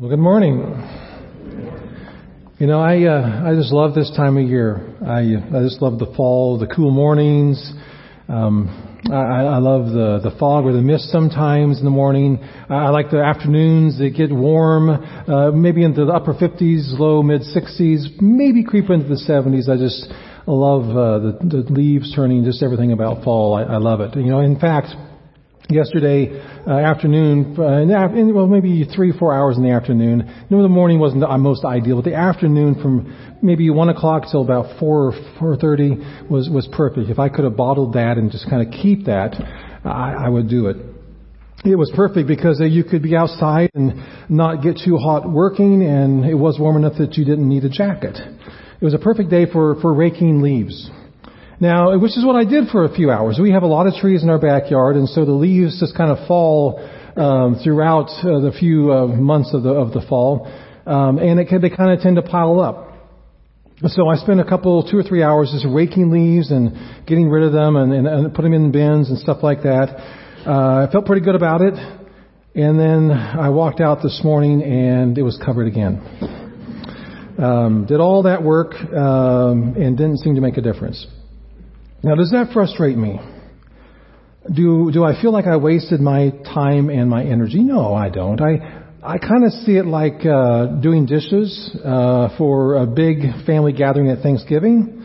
Well, 0.00 0.10
good 0.10 0.20
morning. 0.20 0.58
You 2.60 2.68
know, 2.68 2.78
I 2.78 3.02
uh, 3.02 3.50
I 3.50 3.56
just 3.56 3.72
love 3.72 3.96
this 3.96 4.08
time 4.16 4.36
of 4.36 4.48
year. 4.48 4.94
I 5.04 5.22
I 5.58 5.64
just 5.64 5.82
love 5.82 5.98
the 5.98 6.14
fall, 6.16 6.56
the 6.56 6.68
cool 6.68 6.92
mornings. 6.92 7.58
Um, 8.28 9.00
I, 9.10 9.42
I 9.42 9.58
love 9.58 9.86
the 9.86 10.20
the 10.22 10.36
fog 10.38 10.66
or 10.66 10.72
the 10.72 10.82
mist 10.82 11.10
sometimes 11.10 11.80
in 11.80 11.84
the 11.84 11.90
morning. 11.90 12.38
I 12.70 12.90
like 12.90 13.10
the 13.10 13.24
afternoons. 13.24 13.98
They 13.98 14.10
get 14.10 14.30
warm, 14.30 14.88
uh, 14.88 15.50
maybe 15.50 15.82
into 15.82 16.04
the 16.04 16.12
upper 16.12 16.32
50s, 16.32 16.96
low 16.96 17.20
mid 17.24 17.40
60s, 17.40 18.22
maybe 18.22 18.62
creep 18.62 18.90
into 18.90 19.08
the 19.08 19.20
70s. 19.28 19.68
I 19.68 19.78
just 19.78 20.06
love 20.46 20.90
uh, 20.90 21.18
the, 21.18 21.64
the 21.64 21.72
leaves 21.72 22.14
turning, 22.14 22.44
just 22.44 22.62
everything 22.62 22.92
about 22.92 23.24
fall. 23.24 23.56
I, 23.56 23.64
I 23.64 23.76
love 23.78 24.00
it. 24.00 24.14
You 24.14 24.30
know, 24.30 24.38
in 24.38 24.60
fact 24.60 24.94
yesterday 25.70 26.40
uh, 26.66 26.72
afternoon, 26.72 27.54
uh, 27.58 27.82
in 27.82 28.34
well, 28.34 28.46
maybe 28.46 28.84
three, 28.84 29.12
four 29.16 29.34
hours 29.34 29.56
in 29.56 29.62
the 29.62 29.70
afternoon. 29.70 30.20
You 30.48 30.56
know, 30.56 30.62
the 30.62 30.68
morning 30.68 30.98
wasn't 30.98 31.20
the 31.20 31.38
most 31.38 31.64
ideal, 31.64 31.96
but 31.96 32.04
the 32.04 32.16
afternoon 32.16 32.80
from 32.80 33.38
maybe 33.42 33.68
one 33.70 33.88
o'clock 33.88 34.24
till 34.30 34.42
about 34.42 34.78
four 34.78 35.12
four 35.38 35.56
thirty 35.56 35.96
was 36.30 36.48
was 36.48 36.68
perfect. 36.72 37.10
If 37.10 37.18
I 37.18 37.28
could 37.28 37.44
have 37.44 37.56
bottled 37.56 37.94
that 37.94 38.16
and 38.16 38.30
just 38.30 38.48
kind 38.48 38.66
of 38.66 38.72
keep 38.72 39.06
that, 39.06 39.34
I, 39.84 40.26
I 40.26 40.28
would 40.28 40.48
do 40.48 40.66
it. 40.68 40.76
It 41.64 41.76
was 41.76 41.92
perfect 41.94 42.28
because 42.28 42.60
uh, 42.60 42.64
you 42.64 42.84
could 42.84 43.02
be 43.02 43.16
outside 43.16 43.70
and 43.74 43.94
not 44.30 44.62
get 44.62 44.80
too 44.84 44.96
hot 44.96 45.28
working, 45.28 45.84
and 45.84 46.24
it 46.24 46.34
was 46.34 46.58
warm 46.58 46.76
enough 46.76 46.96
that 46.98 47.14
you 47.16 47.24
didn't 47.24 47.48
need 47.48 47.64
a 47.64 47.68
jacket. 47.68 48.16
It 48.80 48.84
was 48.84 48.94
a 48.94 48.98
perfect 48.98 49.28
day 49.28 49.44
for 49.50 49.78
for 49.80 49.92
raking 49.92 50.40
leaves. 50.40 50.90
Now, 51.60 51.98
which 51.98 52.16
is 52.16 52.24
what 52.24 52.36
I 52.36 52.44
did 52.44 52.68
for 52.68 52.84
a 52.84 52.94
few 52.94 53.10
hours. 53.10 53.38
We 53.42 53.50
have 53.50 53.64
a 53.64 53.66
lot 53.66 53.88
of 53.88 53.94
trees 53.94 54.22
in 54.22 54.30
our 54.30 54.38
backyard, 54.38 54.94
and 54.94 55.08
so 55.08 55.24
the 55.24 55.32
leaves 55.32 55.80
just 55.80 55.96
kind 55.96 56.10
of 56.10 56.28
fall 56.28 56.78
um, 57.16 57.56
throughout 57.64 58.10
uh, 58.22 58.38
the 58.38 58.52
few 58.56 58.92
uh, 58.92 59.06
months 59.08 59.52
of 59.52 59.64
the 59.64 59.70
of 59.70 59.92
the 59.92 60.00
fall, 60.08 60.46
um, 60.86 61.18
and 61.18 61.40
it, 61.40 61.48
they 61.60 61.70
kind 61.70 61.90
of 61.90 62.00
tend 62.00 62.14
to 62.14 62.22
pile 62.22 62.60
up. 62.60 62.86
So 63.86 64.08
I 64.08 64.16
spent 64.16 64.40
a 64.40 64.44
couple, 64.44 64.88
two 64.88 64.98
or 64.98 65.02
three 65.02 65.22
hours 65.22 65.50
just 65.52 65.66
raking 65.68 66.10
leaves 66.10 66.50
and 66.50 67.06
getting 67.06 67.28
rid 67.28 67.44
of 67.44 67.52
them 67.52 67.76
and, 67.76 67.92
and, 67.92 68.06
and 68.08 68.34
putting 68.34 68.50
them 68.52 68.66
in 68.66 68.72
bins 68.72 69.08
and 69.08 69.18
stuff 69.18 69.38
like 69.42 69.62
that. 69.62 69.94
Uh, 70.46 70.86
I 70.86 70.88
felt 70.90 71.06
pretty 71.06 71.24
good 71.24 71.36
about 71.36 71.60
it, 71.60 71.74
and 71.74 72.78
then 72.78 73.10
I 73.10 73.50
walked 73.50 73.80
out 73.80 73.98
this 74.02 74.20
morning 74.22 74.62
and 74.62 75.18
it 75.18 75.22
was 75.22 75.40
covered 75.44 75.66
again. 75.66 76.02
Um, 77.38 77.86
did 77.86 78.00
all 78.00 78.24
that 78.24 78.42
work 78.42 78.74
um, 78.74 79.74
and 79.76 79.96
didn't 79.96 80.18
seem 80.18 80.34
to 80.34 80.40
make 80.40 80.56
a 80.56 80.60
difference. 80.60 81.06
Now, 82.00 82.14
does 82.14 82.30
that 82.30 82.52
frustrate 82.52 82.96
me? 82.96 83.18
Do, 84.54 84.90
do 84.92 85.02
I 85.02 85.20
feel 85.20 85.32
like 85.32 85.46
I 85.46 85.56
wasted 85.56 86.00
my 86.00 86.30
time 86.44 86.90
and 86.90 87.10
my 87.10 87.24
energy? 87.24 87.58
No, 87.58 87.92
I 87.92 88.08
don't. 88.08 88.40
I, 88.40 88.84
I 89.02 89.18
kind 89.18 89.44
of 89.44 89.50
see 89.50 89.72
it 89.72 89.84
like 89.84 90.24
uh, 90.24 90.78
doing 90.80 91.06
dishes 91.06 91.76
uh, 91.84 92.38
for 92.38 92.76
a 92.76 92.86
big 92.86 93.18
family 93.46 93.72
gathering 93.72 94.10
at 94.10 94.22
Thanksgiving. 94.22 95.04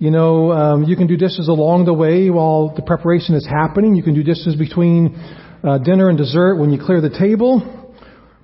You 0.00 0.10
know, 0.10 0.50
um, 0.50 0.82
you 0.82 0.96
can 0.96 1.06
do 1.06 1.16
dishes 1.16 1.46
along 1.46 1.84
the 1.84 1.94
way 1.94 2.30
while 2.30 2.74
the 2.74 2.82
preparation 2.82 3.36
is 3.36 3.46
happening. 3.46 3.94
You 3.94 4.02
can 4.02 4.14
do 4.14 4.24
dishes 4.24 4.56
between 4.56 5.14
uh, 5.62 5.78
dinner 5.78 6.08
and 6.08 6.18
dessert 6.18 6.56
when 6.56 6.70
you 6.70 6.84
clear 6.84 7.00
the 7.00 7.16
table. 7.16 7.94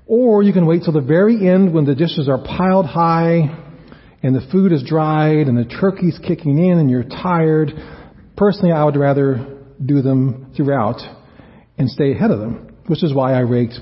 Or 0.07 0.45
you 0.45 0.53
can 0.53 0.65
wait 0.65 0.85
till 0.85 0.93
the 0.93 1.01
very 1.01 1.49
end 1.49 1.75
when 1.75 1.87
the 1.87 1.97
dishes 1.97 2.29
are 2.29 2.39
piled 2.39 2.87
high 2.87 3.70
and 4.23 4.35
the 4.35 4.47
food 4.53 4.73
is 4.73 4.83
dried 4.83 5.49
and 5.49 5.57
the 5.57 5.65
turkey's 5.65 6.19
kicking 6.19 6.59
in 6.59 6.79
and 6.79 6.91
you're 6.91 7.05
tired, 7.05 7.73
personally 8.37 8.73
I 8.73 8.85
would 8.85 8.97
rather 8.97 9.59
do 9.85 10.03
them 10.03 10.53
throughout 10.57 11.01
and 11.79 11.89
stay 11.89 12.13
ahead 12.13 12.31
of 12.31 12.41
them, 12.41 12.77
which 12.87 13.03
is 13.03 13.15
why 13.15 13.33
I 13.33 13.41
raked 13.41 13.79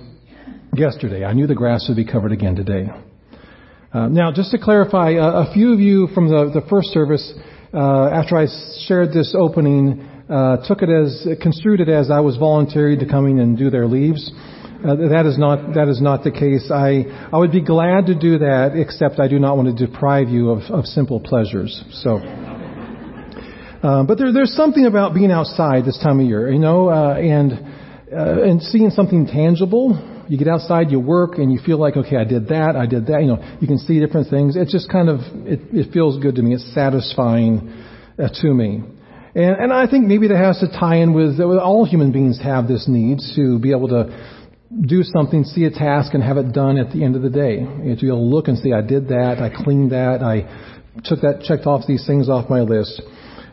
yesterday. 0.74 1.24
I 1.24 1.32
knew 1.32 1.46
the 1.46 1.54
grass 1.54 1.86
would 1.88 1.96
be 1.96 2.06
covered 2.06 2.32
again 2.32 2.54
today. 2.54 2.88
Uh, 3.92 4.06
now, 4.06 4.30
just 4.30 4.50
to 4.50 4.58
clarify, 4.58 5.14
uh, 5.14 5.48
a 5.48 5.52
few 5.54 5.72
of 5.72 5.80
you 5.80 6.08
from 6.14 6.28
the, 6.28 6.60
the 6.60 6.66
first 6.68 6.88
service, 6.88 7.32
uh, 7.72 8.08
after 8.10 8.36
I 8.36 8.46
shared 8.86 9.12
this 9.12 9.34
opening, 9.36 10.06
uh, 10.28 10.58
took 10.68 10.82
it 10.82 10.90
as, 10.90 11.26
construed 11.40 11.80
it 11.80 11.88
as 11.88 12.10
I 12.10 12.20
was 12.20 12.36
voluntary 12.36 12.98
to 12.98 13.06
come 13.06 13.26
in 13.26 13.38
and 13.38 13.56
do 13.56 13.70
their 13.70 13.86
leaves. 13.86 14.30
Uh, 14.78 14.94
that 14.94 15.26
is 15.26 15.36
not 15.36 15.74
that 15.74 15.88
is 15.88 16.00
not 16.00 16.22
the 16.22 16.30
case. 16.30 16.70
I 16.70 17.02
I 17.32 17.38
would 17.38 17.50
be 17.50 17.60
glad 17.60 18.06
to 18.06 18.14
do 18.14 18.38
that, 18.38 18.76
except 18.76 19.18
I 19.18 19.26
do 19.26 19.40
not 19.40 19.56
want 19.56 19.76
to 19.76 19.86
deprive 19.86 20.28
you 20.28 20.50
of, 20.50 20.70
of 20.70 20.86
simple 20.86 21.18
pleasures. 21.18 21.82
So, 21.90 22.18
uh, 22.18 24.04
but 24.04 24.18
there, 24.18 24.32
there's 24.32 24.54
something 24.54 24.86
about 24.86 25.14
being 25.14 25.32
outside 25.32 25.84
this 25.84 25.98
time 25.98 26.20
of 26.20 26.26
year, 26.26 26.52
you 26.52 26.60
know, 26.60 26.90
uh, 26.90 27.14
and 27.14 27.52
uh, 28.12 28.42
and 28.42 28.62
seeing 28.62 28.90
something 28.90 29.26
tangible. 29.26 29.98
You 30.28 30.38
get 30.38 30.46
outside, 30.46 30.92
you 30.92 31.00
work, 31.00 31.38
and 31.38 31.50
you 31.50 31.58
feel 31.58 31.78
like, 31.78 31.96
okay, 31.96 32.16
I 32.16 32.24
did 32.24 32.46
that, 32.48 32.76
I 32.76 32.86
did 32.86 33.06
that. 33.06 33.22
You 33.22 33.34
know, 33.34 33.58
you 33.60 33.66
can 33.66 33.78
see 33.78 33.98
different 33.98 34.30
things. 34.30 34.54
It 34.54 34.68
just 34.68 34.88
kind 34.92 35.08
of 35.08 35.18
it, 35.44 35.58
it 35.72 35.92
feels 35.92 36.22
good 36.22 36.36
to 36.36 36.42
me. 36.42 36.54
It's 36.54 36.72
satisfying 36.72 37.74
uh, 38.16 38.28
to 38.42 38.54
me. 38.54 38.82
And, 39.34 39.56
and 39.56 39.72
I 39.72 39.86
think 39.90 40.06
maybe 40.06 40.28
that 40.28 40.36
has 40.36 40.60
to 40.60 40.68
tie 40.68 40.96
in 40.96 41.14
with, 41.14 41.38
with 41.38 41.58
all 41.58 41.84
human 41.84 42.12
beings 42.12 42.40
have 42.42 42.68
this 42.68 42.86
need 42.88 43.18
to 43.36 43.58
be 43.58 43.72
able 43.72 43.88
to 43.88 44.37
do 44.80 45.02
something, 45.02 45.44
see 45.44 45.64
a 45.64 45.70
task, 45.70 46.14
and 46.14 46.22
have 46.22 46.36
it 46.36 46.52
done 46.52 46.78
at 46.78 46.92
the 46.92 47.04
end 47.04 47.16
of 47.16 47.22
the 47.22 47.30
day. 47.30 47.60
You 47.60 47.90
have 47.90 47.98
to 47.98 48.04
be 48.04 48.08
able 48.08 48.28
to 48.28 48.34
look 48.34 48.48
and 48.48 48.58
see, 48.58 48.72
I 48.72 48.82
did 48.82 49.08
that, 49.08 49.38
I 49.40 49.50
cleaned 49.64 49.92
that, 49.92 50.22
I 50.22 50.44
took 51.04 51.20
that, 51.22 51.42
checked 51.44 51.66
off 51.66 51.86
these 51.86 52.06
things 52.06 52.28
off 52.28 52.50
my 52.50 52.60
list. 52.60 53.00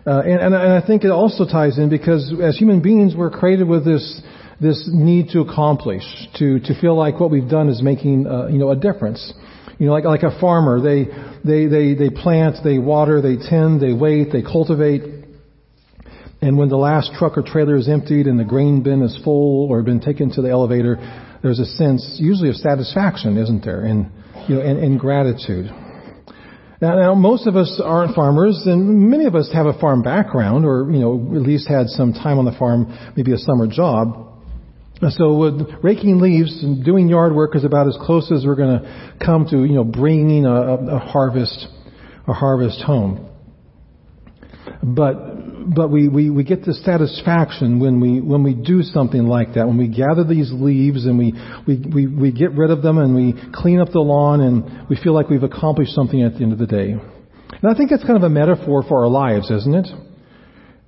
Uh, 0.06 0.22
and, 0.22 0.40
and, 0.40 0.54
and 0.54 0.74
I 0.74 0.86
think 0.86 1.04
it 1.04 1.12
also 1.12 1.46
ties 1.46 1.80
in 1.80 1.90
because 1.90 2.34
as 2.44 2.58
human 2.58 2.82
beings, 2.82 3.16
we're 3.16 3.32
created 3.32 3.68
with 3.68 3.86
this 3.86 4.22
this 4.62 4.90
need 4.92 5.30
to 5.30 5.42
accomplish, 5.42 6.04
to 6.36 6.60
to 6.60 6.80
feel 6.80 6.96
like 6.96 7.20
what 7.20 7.30
we've 7.30 7.50
done 7.50 7.70
is 7.70 7.82
making 7.82 8.28
uh, 8.28 8.48
you 8.48 8.58
know 8.58 8.70
a 8.72 8.76
difference. 8.76 9.34
You 9.80 9.88
know, 9.88 9.94
like 9.94 10.06
like 10.06 10.24
a 10.24 10.40
farmer, 10.40 10.80
they 10.80 11.06
they 11.44 11.66
they 11.66 11.94
they 11.96 12.10
plant, 12.10 12.58
they 12.64 12.78
water, 12.78 13.22
they 13.22 13.36
tend, 13.36 13.82
they 13.82 13.94
wait, 13.94 14.32
they 14.32 14.44
cultivate, 14.44 15.15
and 16.42 16.58
when 16.58 16.70
the 16.70 16.78
last 16.78 17.12
truck 17.18 17.38
or 17.38 17.42
trailer 17.42 17.76
is 17.76 17.88
emptied 17.90 18.28
and 18.28 18.40
the 18.40 18.44
grain 18.44 18.84
bin 18.84 19.02
is 19.02 19.18
full 19.24 19.70
or 19.70 19.82
been 19.84 20.02
taken 20.02 20.32
to 20.32 20.42
the 20.42 20.50
elevator, 20.50 20.98
there's 21.42 21.60
a 21.60 21.66
sense, 21.66 22.18
usually 22.20 22.50
of 22.50 22.56
satisfaction, 22.56 23.38
isn't 23.38 23.64
there? 23.64 23.86
And, 23.86 24.12
you 24.48 24.56
know, 24.56 24.62
and, 24.62 24.80
and 24.80 25.00
gratitude. 25.00 25.72
Now, 26.82 26.98
now, 26.98 27.16
most 27.16 27.48
of 27.48 27.56
us 27.56 27.82
aren't 27.84 28.16
farmers, 28.16 28.64
and 28.66 29.10
many 29.10 29.26
of 29.26 29.36
us 29.36 29.50
have 29.54 29.66
a 29.66 29.80
farm 29.80 30.04
background, 30.04 30.66
or 30.66 30.92
you 30.92 31.00
know, 31.00 31.14
at 31.36 31.42
least 31.42 31.70
had 31.70 31.88
some 31.88 32.14
time 32.14 32.38
on 32.38 32.46
the 32.46 32.52
farm, 32.52 32.94
maybe 33.16 33.32
a 33.32 33.38
summer 33.38 33.66
job. 33.66 34.34
So, 35.10 35.36
with 35.36 35.62
raking 35.82 36.20
leaves 36.20 36.64
and 36.64 36.84
doing 36.84 37.08
yard 37.08 37.34
work 37.34 37.56
is 37.56 37.64
about 37.64 37.88
as 37.88 37.98
close 38.02 38.32
as 38.32 38.46
we're 38.46 38.56
going 38.56 38.80
to 38.80 39.18
come 39.24 39.48
to, 39.50 39.64
you 39.64 39.76
know, 39.76 39.86
bringing 39.86 40.46
a, 40.46 40.52
a 40.52 41.00
harvest, 41.00 41.68
a 42.28 42.34
harvest 42.34 42.82
home. 42.82 43.30
But 44.84 45.35
but 45.66 45.90
we, 45.90 46.08
we, 46.08 46.30
we 46.30 46.44
get 46.44 46.64
the 46.64 46.74
satisfaction 46.74 47.80
when 47.80 48.00
we, 48.00 48.22
when 48.22 48.44
we 48.44 48.54
do 48.54 48.84
something 48.84 49.26
like 49.26 49.56
that, 49.56 49.68
when 49.68 49.78
we 49.78 49.88
gather 49.88 50.24
these 50.24 50.52
leaves 50.52 51.06
and 51.06 51.18
we, 51.18 51.34
we, 51.68 51.78
we, 51.78 52.08
we 52.08 52.32
get 52.32 52.52
rid 52.52 52.70
of 52.70 52.82
them 52.82 52.98
and 52.98 53.16
we 53.16 53.34
clean 53.54 53.80
up 53.80 53.90
the 53.92 54.00
lawn 54.00 54.42
and 54.42 54.88
we 54.90 54.96
feel 54.96 55.14
like 55.14 55.30
we've 55.30 55.44
accomplished 55.44 55.94
something 55.94 56.22
at 56.22 56.34
the 56.34 56.44
end 56.44 56.54
of 56.54 56.60
the 56.60 56.68
day. 56.68 56.92
And 56.92 57.72
I 57.72 57.74
think 57.76 57.90
that's 57.90 58.04
kind 58.04 58.18
of 58.18 58.24
a 58.24 58.30
metaphor 58.30 58.84
for 58.88 59.04
our 59.04 59.10
lives, 59.10 59.50
isn't 59.50 59.76
it? 59.76 59.88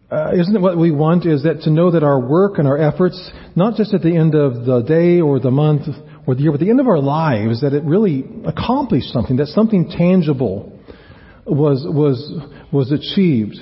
Uh, 0.10 0.32
isn't 0.40 0.56
it 0.56 0.62
what 0.62 0.78
we 0.78 0.92
want 0.92 1.26
is 1.26 1.44
that 1.44 1.62
to 1.62 1.70
know 1.70 1.92
that 1.92 2.04
our 2.04 2.20
work 2.20 2.60
and 2.60 2.68
our 2.68 2.78
efforts, 2.78 3.32
not 3.56 3.76
just 3.76 3.94
at 3.94 4.02
the 4.02 4.16
end 4.16 4.36
of 4.36 4.66
the 4.66 4.82
day 4.82 5.20
or 5.20 5.40
the 5.40 5.52
month 5.52 5.84
or 6.26 6.36
the 6.36 6.42
year, 6.42 6.52
but 6.52 6.62
the 6.62 6.70
end 6.70 6.80
of 6.80 6.88
our 6.88 7.00
lives, 7.00 7.62
that 7.62 7.74
it 7.74 7.84
really 7.84 8.24
accomplished 8.46 9.12
something, 9.12 9.38
that 9.38 9.48
something 9.48 9.90
tangible 9.90 10.80
was, 11.46 11.86
was, 11.90 12.32
was 12.72 12.92
achieved. 12.92 13.58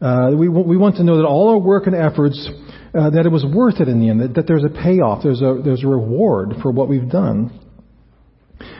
Uh, 0.00 0.30
we, 0.36 0.48
we 0.48 0.76
want 0.76 0.96
to 0.96 1.04
know 1.04 1.16
that 1.16 1.24
all 1.24 1.48
our 1.48 1.58
work 1.58 1.86
and 1.86 1.96
efforts, 1.96 2.48
uh, 2.94 3.10
that 3.10 3.26
it 3.26 3.32
was 3.32 3.44
worth 3.44 3.80
it 3.80 3.88
in 3.88 4.00
the 4.00 4.10
end, 4.10 4.20
that, 4.20 4.34
that 4.34 4.46
there's 4.46 4.64
a 4.64 4.68
payoff, 4.68 5.22
there's 5.22 5.40
a, 5.40 5.60
there's 5.64 5.82
a 5.82 5.88
reward 5.88 6.54
for 6.62 6.70
what 6.70 6.88
we've 6.88 7.10
done. 7.10 7.58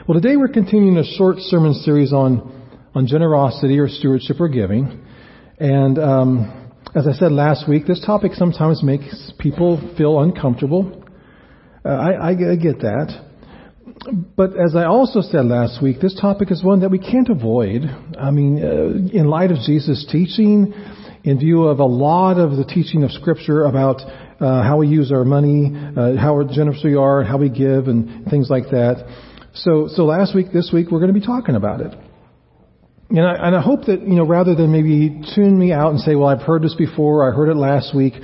Well, 0.06 0.20
today 0.20 0.37
we're 0.37 0.49
continuing 0.49 0.97
a 0.97 1.05
short 1.05 1.38
sermon 1.38 1.75
series 1.75 2.12
on, 2.12 2.91
on 2.94 3.06
generosity 3.06 3.79
or 3.79 3.88
stewardship 3.88 4.41
or 4.41 4.49
giving. 4.49 5.05
And 5.59 5.99
um, 5.99 6.73
as 6.94 7.06
I 7.06 7.12
said 7.12 7.32
last 7.32 7.69
week, 7.69 7.87
this 7.87 8.03
topic 8.05 8.32
sometimes 8.35 8.82
makes 8.82 9.32
people 9.38 9.94
feel 9.99 10.21
uncomfortable. 10.21 11.05
Uh, 11.85 11.88
I, 11.88 12.31
I, 12.31 12.56
get 12.56 12.81
that. 12.81 13.25
But 14.37 14.50
as 14.50 14.76
I 14.76 14.85
also 14.85 15.21
said 15.21 15.47
last 15.47 15.82
week, 15.82 16.00
this 16.00 16.19
topic 16.21 16.50
is 16.50 16.62
one 16.62 16.81
that 16.81 16.91
we 16.91 16.99
can't 16.99 17.29
avoid. 17.29 17.82
I 18.19 18.31
mean, 18.31 18.62
uh, 18.62 19.17
in 19.17 19.26
light 19.26 19.50
of 19.50 19.59
Jesus' 19.59 20.06
teaching, 20.11 20.73
in 21.25 21.38
view 21.38 21.65
of 21.65 21.81
a 21.81 21.85
lot 21.85 22.38
of 22.38 22.56
the 22.56 22.65
teaching 22.65 23.03
of 23.05 23.11
Scripture 23.12 23.65
about 23.65 24.00
uh, 24.41 24.62
how 24.62 24.79
we 24.79 24.88
use 24.88 25.11
our 25.12 25.25
money, 25.25 25.73
uh, 25.75 26.17
how 26.17 26.43
generous 26.53 26.81
we 26.85 26.94
are, 26.94 27.25
how 27.25 27.38
we 27.38 27.49
give, 27.49 27.88
and 27.88 28.26
things 28.31 28.49
like 28.49 28.65
that. 28.70 29.05
So, 29.55 29.88
so 29.88 30.05
last 30.05 30.35
week, 30.35 30.53
this 30.53 30.70
week, 30.73 30.91
we're 30.91 31.00
going 31.00 31.12
to 31.12 31.19
be 31.19 31.26
talking 31.26 31.56
about 31.56 31.81
it. 31.81 31.93
And 33.11 33.20
I, 33.26 33.47
and 33.47 33.56
I 33.56 33.62
hope 33.62 33.87
that, 33.87 34.03
you 34.03 34.15
know, 34.15 34.26
rather 34.26 34.55
than 34.55 34.70
maybe 34.70 35.23
tune 35.35 35.59
me 35.59 35.73
out 35.73 35.91
and 35.91 36.00
say, 36.00 36.15
well, 36.15 36.29
I've 36.29 36.43
heard 36.43 36.62
this 36.62 36.75
before, 36.75 37.29
I 37.29 37.35
heard 37.35 37.49
it 37.49 37.56
last 37.56 37.97
week, 37.97 38.14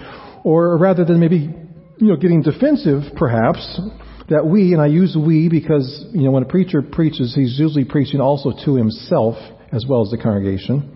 or 0.44 0.76
rather 0.76 1.04
than 1.04 1.20
maybe, 1.20 1.50
you 1.98 2.06
know, 2.06 2.16
getting 2.16 2.42
defensive, 2.42 3.02
perhaps, 3.16 3.80
that 4.28 4.46
we, 4.46 4.72
and 4.72 4.82
I 4.82 4.86
use 4.86 5.16
we 5.18 5.48
because, 5.48 6.04
you 6.12 6.22
know, 6.22 6.30
when 6.30 6.42
a 6.42 6.46
preacher 6.46 6.82
preaches, 6.82 7.34
he's 7.34 7.58
usually 7.58 7.84
preaching 7.84 8.20
also 8.20 8.52
to 8.64 8.76
himself 8.76 9.36
as 9.72 9.86
well 9.88 10.02
as 10.02 10.10
the 10.10 10.18
congregation. 10.18 10.93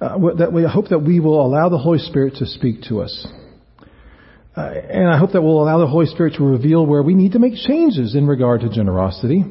Uh, 0.00 0.18
that 0.36 0.52
we 0.52 0.62
hope 0.62 0.88
that 0.88 0.98
we 0.98 1.20
will 1.20 1.44
allow 1.44 1.70
the 1.70 1.78
Holy 1.78 1.98
Spirit 1.98 2.34
to 2.36 2.46
speak 2.46 2.82
to 2.82 3.00
us. 3.00 3.26
Uh, 4.54 4.60
and 4.60 5.08
I 5.08 5.18
hope 5.18 5.32
that 5.32 5.42
we'll 5.42 5.62
allow 5.62 5.78
the 5.78 5.86
Holy 5.86 6.06
Spirit 6.06 6.34
to 6.34 6.44
reveal 6.44 6.84
where 6.84 7.02
we 7.02 7.14
need 7.14 7.32
to 7.32 7.38
make 7.38 7.54
changes 7.54 8.14
in 8.14 8.26
regard 8.26 8.60
to 8.60 8.68
generosity. 8.68 9.42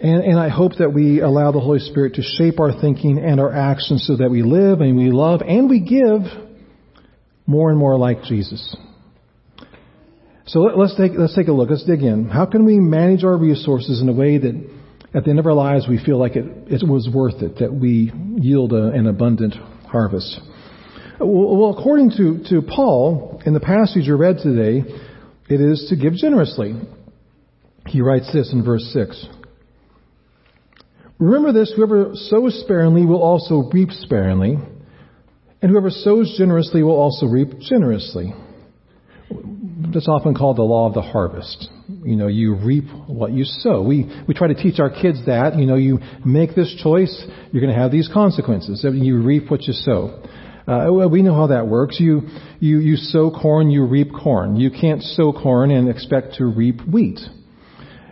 And, 0.00 0.24
and 0.24 0.38
I 0.38 0.48
hope 0.48 0.76
that 0.78 0.92
we 0.92 1.20
allow 1.20 1.50
the 1.50 1.60
Holy 1.60 1.80
Spirit 1.80 2.14
to 2.14 2.22
shape 2.22 2.60
our 2.60 2.80
thinking 2.80 3.18
and 3.18 3.40
our 3.40 3.52
actions 3.52 4.06
so 4.06 4.16
that 4.16 4.30
we 4.30 4.42
live 4.42 4.80
and 4.80 4.96
we 4.96 5.10
love 5.10 5.40
and 5.42 5.68
we 5.68 5.80
give 5.80 6.22
more 7.46 7.70
and 7.70 7.78
more 7.78 7.96
like 7.96 8.22
Jesus. 8.22 8.76
So 10.46 10.60
let, 10.60 10.78
us 10.78 10.94
take, 10.96 11.12
let's 11.16 11.34
take 11.34 11.48
a 11.48 11.52
look. 11.52 11.70
Let's 11.70 11.84
dig 11.84 12.02
in. 12.02 12.28
How 12.28 12.46
can 12.46 12.64
we 12.64 12.78
manage 12.78 13.24
our 13.24 13.36
resources 13.36 14.00
in 14.00 14.08
a 14.08 14.12
way 14.12 14.38
that 14.38 14.77
at 15.14 15.24
the 15.24 15.30
end 15.30 15.38
of 15.38 15.46
our 15.46 15.54
lives 15.54 15.86
we 15.88 16.02
feel 16.04 16.18
like 16.18 16.36
it, 16.36 16.44
it 16.66 16.86
was 16.86 17.08
worth 17.12 17.42
it, 17.42 17.58
that 17.58 17.72
we 17.72 18.12
yield 18.36 18.72
a, 18.72 18.88
an 18.88 19.06
abundant 19.06 19.54
harvest? 19.86 20.40
Well, 21.20 21.76
according 21.76 22.10
to, 22.10 22.44
to 22.50 22.62
Paul, 22.62 23.42
in 23.44 23.52
the 23.52 23.60
passage 23.60 24.06
you 24.06 24.16
read 24.16 24.36
today, 24.42 24.84
it 25.48 25.60
is 25.60 25.86
to 25.90 25.96
give 25.96 26.14
generously. 26.14 26.74
He 27.86 28.02
writes 28.02 28.32
this 28.32 28.52
in 28.52 28.64
verse 28.64 28.88
6. 28.92 29.26
Remember 31.18 31.52
this, 31.52 31.72
whoever 31.74 32.10
sows 32.14 32.60
sparingly 32.60 33.04
will 33.04 33.22
also 33.22 33.68
reap 33.72 33.90
sparingly, 33.90 34.58
and 35.60 35.70
whoever 35.70 35.90
sows 35.90 36.36
generously 36.38 36.84
will 36.84 36.94
also 36.94 37.26
reap 37.26 37.58
generously. 37.58 38.32
That's 39.80 40.08
often 40.08 40.34
called 40.34 40.56
the 40.56 40.62
law 40.62 40.88
of 40.88 40.94
the 40.94 41.02
harvest. 41.02 41.68
You 42.02 42.16
know, 42.16 42.26
you 42.26 42.56
reap 42.56 42.84
what 43.06 43.32
you 43.32 43.44
sow. 43.44 43.82
We, 43.82 44.10
we 44.26 44.34
try 44.34 44.48
to 44.48 44.54
teach 44.54 44.80
our 44.80 44.90
kids 44.90 45.24
that. 45.26 45.56
You 45.56 45.66
know, 45.66 45.76
you 45.76 46.00
make 46.24 46.56
this 46.56 46.74
choice, 46.82 47.24
you're 47.52 47.62
going 47.62 47.72
to 47.72 47.80
have 47.80 47.92
these 47.92 48.10
consequences. 48.12 48.84
You 48.84 49.22
reap 49.22 49.50
what 49.50 49.62
you 49.62 49.72
sow. 49.72 50.20
Uh, 50.66 51.08
we 51.08 51.22
know 51.22 51.34
how 51.34 51.46
that 51.46 51.68
works. 51.68 51.98
You, 52.00 52.22
you, 52.58 52.80
you 52.80 52.96
sow 52.96 53.30
corn, 53.30 53.70
you 53.70 53.86
reap 53.86 54.08
corn. 54.12 54.56
You 54.56 54.70
can't 54.70 55.02
sow 55.02 55.32
corn 55.32 55.70
and 55.70 55.88
expect 55.88 56.34
to 56.34 56.46
reap 56.46 56.80
wheat. 56.82 57.20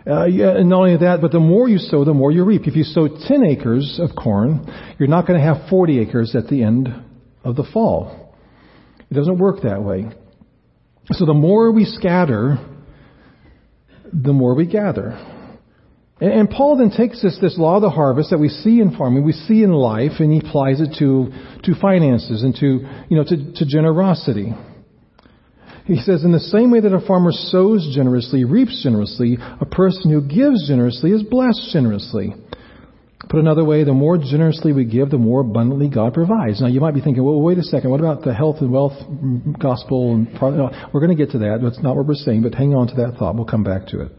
Uh, 0.07 0.25
yeah, 0.25 0.55
and 0.55 0.69
not 0.69 0.79
only 0.79 0.97
that, 0.97 1.19
but 1.21 1.33
the 1.33 1.39
more 1.39 1.67
you 1.67 1.79
sow, 1.79 2.05
the 2.05 2.13
more 2.13 2.31
you 2.31 2.45
reap. 2.45 2.61
If 2.65 2.77
you 2.77 2.83
sow 2.83 3.09
10 3.09 3.43
acres 3.43 3.99
of 4.01 4.15
corn, 4.15 4.65
you're 4.97 5.09
not 5.09 5.27
going 5.27 5.37
to 5.37 5.45
have 5.45 5.69
40 5.69 5.99
acres 5.99 6.33
at 6.33 6.47
the 6.47 6.63
end 6.63 6.87
of 7.43 7.57
the 7.57 7.63
fall. 7.73 8.33
It 9.11 9.13
doesn't 9.13 9.37
work 9.37 9.63
that 9.63 9.83
way. 9.83 10.05
So 11.11 11.25
the 11.25 11.33
more 11.33 11.71
we 11.71 11.85
scatter, 11.85 12.57
the 14.11 14.33
more 14.33 14.55
we 14.55 14.65
gather. 14.65 15.17
And, 16.19 16.49
Paul 16.49 16.77
then 16.77 16.89
takes 16.89 17.21
this, 17.21 17.37
this 17.39 17.57
law 17.59 17.75
of 17.75 17.83
the 17.83 17.91
harvest 17.91 18.31
that 18.31 18.39
we 18.39 18.49
see 18.49 18.81
in 18.81 18.97
farming, 18.97 19.23
we 19.23 19.33
see 19.33 19.61
in 19.61 19.71
life, 19.71 20.13
and 20.19 20.33
he 20.33 20.39
applies 20.39 20.81
it 20.81 20.95
to, 20.97 21.31
to 21.63 21.79
finances 21.79 22.41
and 22.41 22.55
to, 22.55 22.65
you 23.07 23.17
know, 23.17 23.23
to, 23.23 23.53
to 23.53 23.65
generosity. 23.67 24.51
He 25.85 25.97
says, 25.97 26.23
in 26.25 26.31
the 26.31 26.39
same 26.39 26.71
way 26.71 26.81
that 26.81 26.93
a 26.93 27.05
farmer 27.05 27.31
sows 27.31 27.93
generously, 27.95 28.43
reaps 28.43 28.83
generously, 28.83 29.37
a 29.39 29.65
person 29.65 30.11
who 30.11 30.21
gives 30.21 30.67
generously 30.67 31.11
is 31.11 31.23
blessed 31.23 31.69
generously. 31.71 32.33
Put 33.29 33.39
another 33.39 33.65
way, 33.65 33.83
the 33.83 33.93
more 33.93 34.17
generously 34.17 34.71
we 34.71 34.85
give, 34.85 35.09
the 35.09 35.17
more 35.17 35.41
abundantly 35.41 35.89
God 35.89 36.13
provides. 36.13 36.61
Now 36.61 36.67
you 36.67 36.79
might 36.79 36.93
be 36.93 37.01
thinking, 37.01 37.23
well, 37.23 37.41
wait 37.41 37.57
a 37.57 37.63
second, 37.63 37.89
what 37.89 37.99
about 37.99 38.23
the 38.23 38.33
health 38.33 38.57
and 38.61 38.71
wealth 38.71 38.93
gospel? 39.59 40.13
And 40.13 40.27
we're 40.93 41.01
going 41.01 41.15
to 41.15 41.25
get 41.25 41.31
to 41.31 41.39
that. 41.39 41.59
That's 41.61 41.81
not 41.81 41.97
what 41.97 42.07
we're 42.07 42.13
saying, 42.13 42.43
but 42.43 42.55
hang 42.55 42.73
on 42.73 42.87
to 42.87 42.95
that 42.95 43.17
thought. 43.19 43.35
We'll 43.35 43.45
come 43.45 43.63
back 43.63 43.87
to 43.87 44.01
it. 44.01 44.11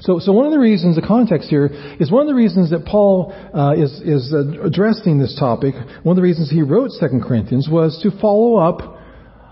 So, 0.00 0.18
so 0.18 0.32
one 0.32 0.46
of 0.46 0.52
the 0.52 0.58
reasons, 0.58 0.96
the 0.96 1.06
context 1.06 1.48
here, 1.50 1.66
is 2.00 2.10
one 2.10 2.22
of 2.22 2.28
the 2.28 2.34
reasons 2.34 2.70
that 2.70 2.84
Paul 2.86 3.32
uh, 3.54 3.74
is, 3.76 3.92
is 4.00 4.32
addressing 4.32 5.18
this 5.18 5.36
topic. 5.38 5.74
One 6.02 6.14
of 6.14 6.16
the 6.16 6.22
reasons 6.22 6.50
he 6.50 6.62
wrote 6.62 6.90
Second 6.92 7.22
Corinthians 7.22 7.68
was 7.70 8.00
to 8.02 8.10
follow 8.20 8.56
up 8.56 8.98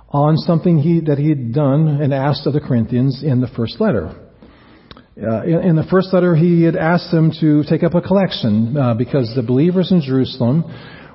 on 0.09 0.37
something 0.37 0.79
he, 0.79 1.00
that 1.00 1.19
he 1.19 1.29
had 1.29 1.53
done 1.53 2.00
and 2.03 2.12
asked 2.12 2.47
of 2.47 2.55
the 2.55 2.61
Corinthians 2.61 3.23
in 3.23 3.41
the 3.41 3.49
first 3.49 3.81
letter. 3.81 4.15
Uh, 5.17 5.43
in, 5.43 5.61
in, 5.70 5.76
the 5.76 5.87
first 5.91 6.12
letter, 6.14 6.35
he 6.35 6.62
had 6.62 6.75
asked 6.75 7.11
them 7.11 7.32
to 7.38 7.62
take 7.69 7.82
up 7.82 7.94
a 7.94 8.00
collection 8.00 8.76
uh, 8.76 8.94
because 8.94 9.31
the 9.37 9.43
believers 9.43 9.93
in 9.93 10.00
Jerusalem 10.00 10.64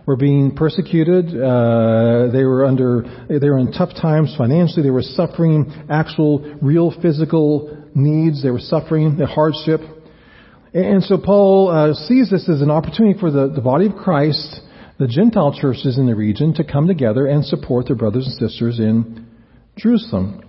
were 0.05 0.15
being 0.15 0.55
persecuted. 0.55 1.29
Uh, 1.29 2.29
they 2.31 2.43
were 2.43 2.65
under, 2.65 3.25
they 3.27 3.49
were 3.49 3.57
in 3.57 3.71
tough 3.71 3.95
times 3.99 4.35
financially. 4.37 4.83
They 4.83 4.91
were 4.91 5.01
suffering 5.01 5.87
actual, 5.89 6.57
real 6.61 6.93
physical 7.01 7.85
needs. 7.95 8.43
They 8.43 8.51
were 8.51 8.59
suffering 8.59 9.17
the 9.17 9.25
hardship. 9.25 9.81
And 10.73 11.03
so 11.03 11.17
Paul 11.17 11.69
uh, 11.69 11.93
sees 11.93 12.29
this 12.29 12.47
as 12.47 12.61
an 12.61 12.69
opportunity 12.69 13.19
for 13.19 13.31
the, 13.31 13.49
the 13.49 13.61
body 13.61 13.87
of 13.87 13.95
Christ 13.95 14.61
the 14.99 15.07
Gentile 15.07 15.55
churches 15.59 15.97
in 15.97 16.07
the 16.07 16.15
region 16.15 16.55
to 16.55 16.63
come 16.63 16.87
together 16.87 17.27
and 17.27 17.45
support 17.45 17.85
their 17.85 17.95
brothers 17.95 18.25
and 18.25 18.49
sisters 18.49 18.79
in 18.79 19.27
Jerusalem. 19.77 20.46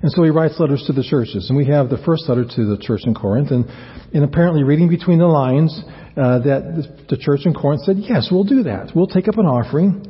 And 0.00 0.12
so 0.12 0.22
he 0.22 0.30
writes 0.30 0.54
letters 0.58 0.84
to 0.86 0.92
the 0.92 1.02
churches. 1.02 1.48
And 1.48 1.56
we 1.56 1.66
have 1.66 1.90
the 1.90 1.98
first 1.98 2.28
letter 2.28 2.44
to 2.44 2.64
the 2.66 2.78
church 2.80 3.00
in 3.04 3.14
Corinth. 3.14 3.50
And, 3.50 3.66
and 4.14 4.24
apparently, 4.24 4.62
reading 4.62 4.88
between 4.88 5.18
the 5.18 5.26
lines, 5.26 5.82
uh, 6.18 6.38
that 6.40 7.06
the 7.08 7.16
church 7.16 7.40
in 7.44 7.54
Corinth 7.54 7.82
said, 7.82 7.96
Yes, 7.98 8.28
we'll 8.30 8.44
do 8.44 8.64
that. 8.64 8.92
We'll 8.94 9.06
take 9.06 9.28
up 9.28 9.38
an 9.38 9.46
offering. 9.46 10.06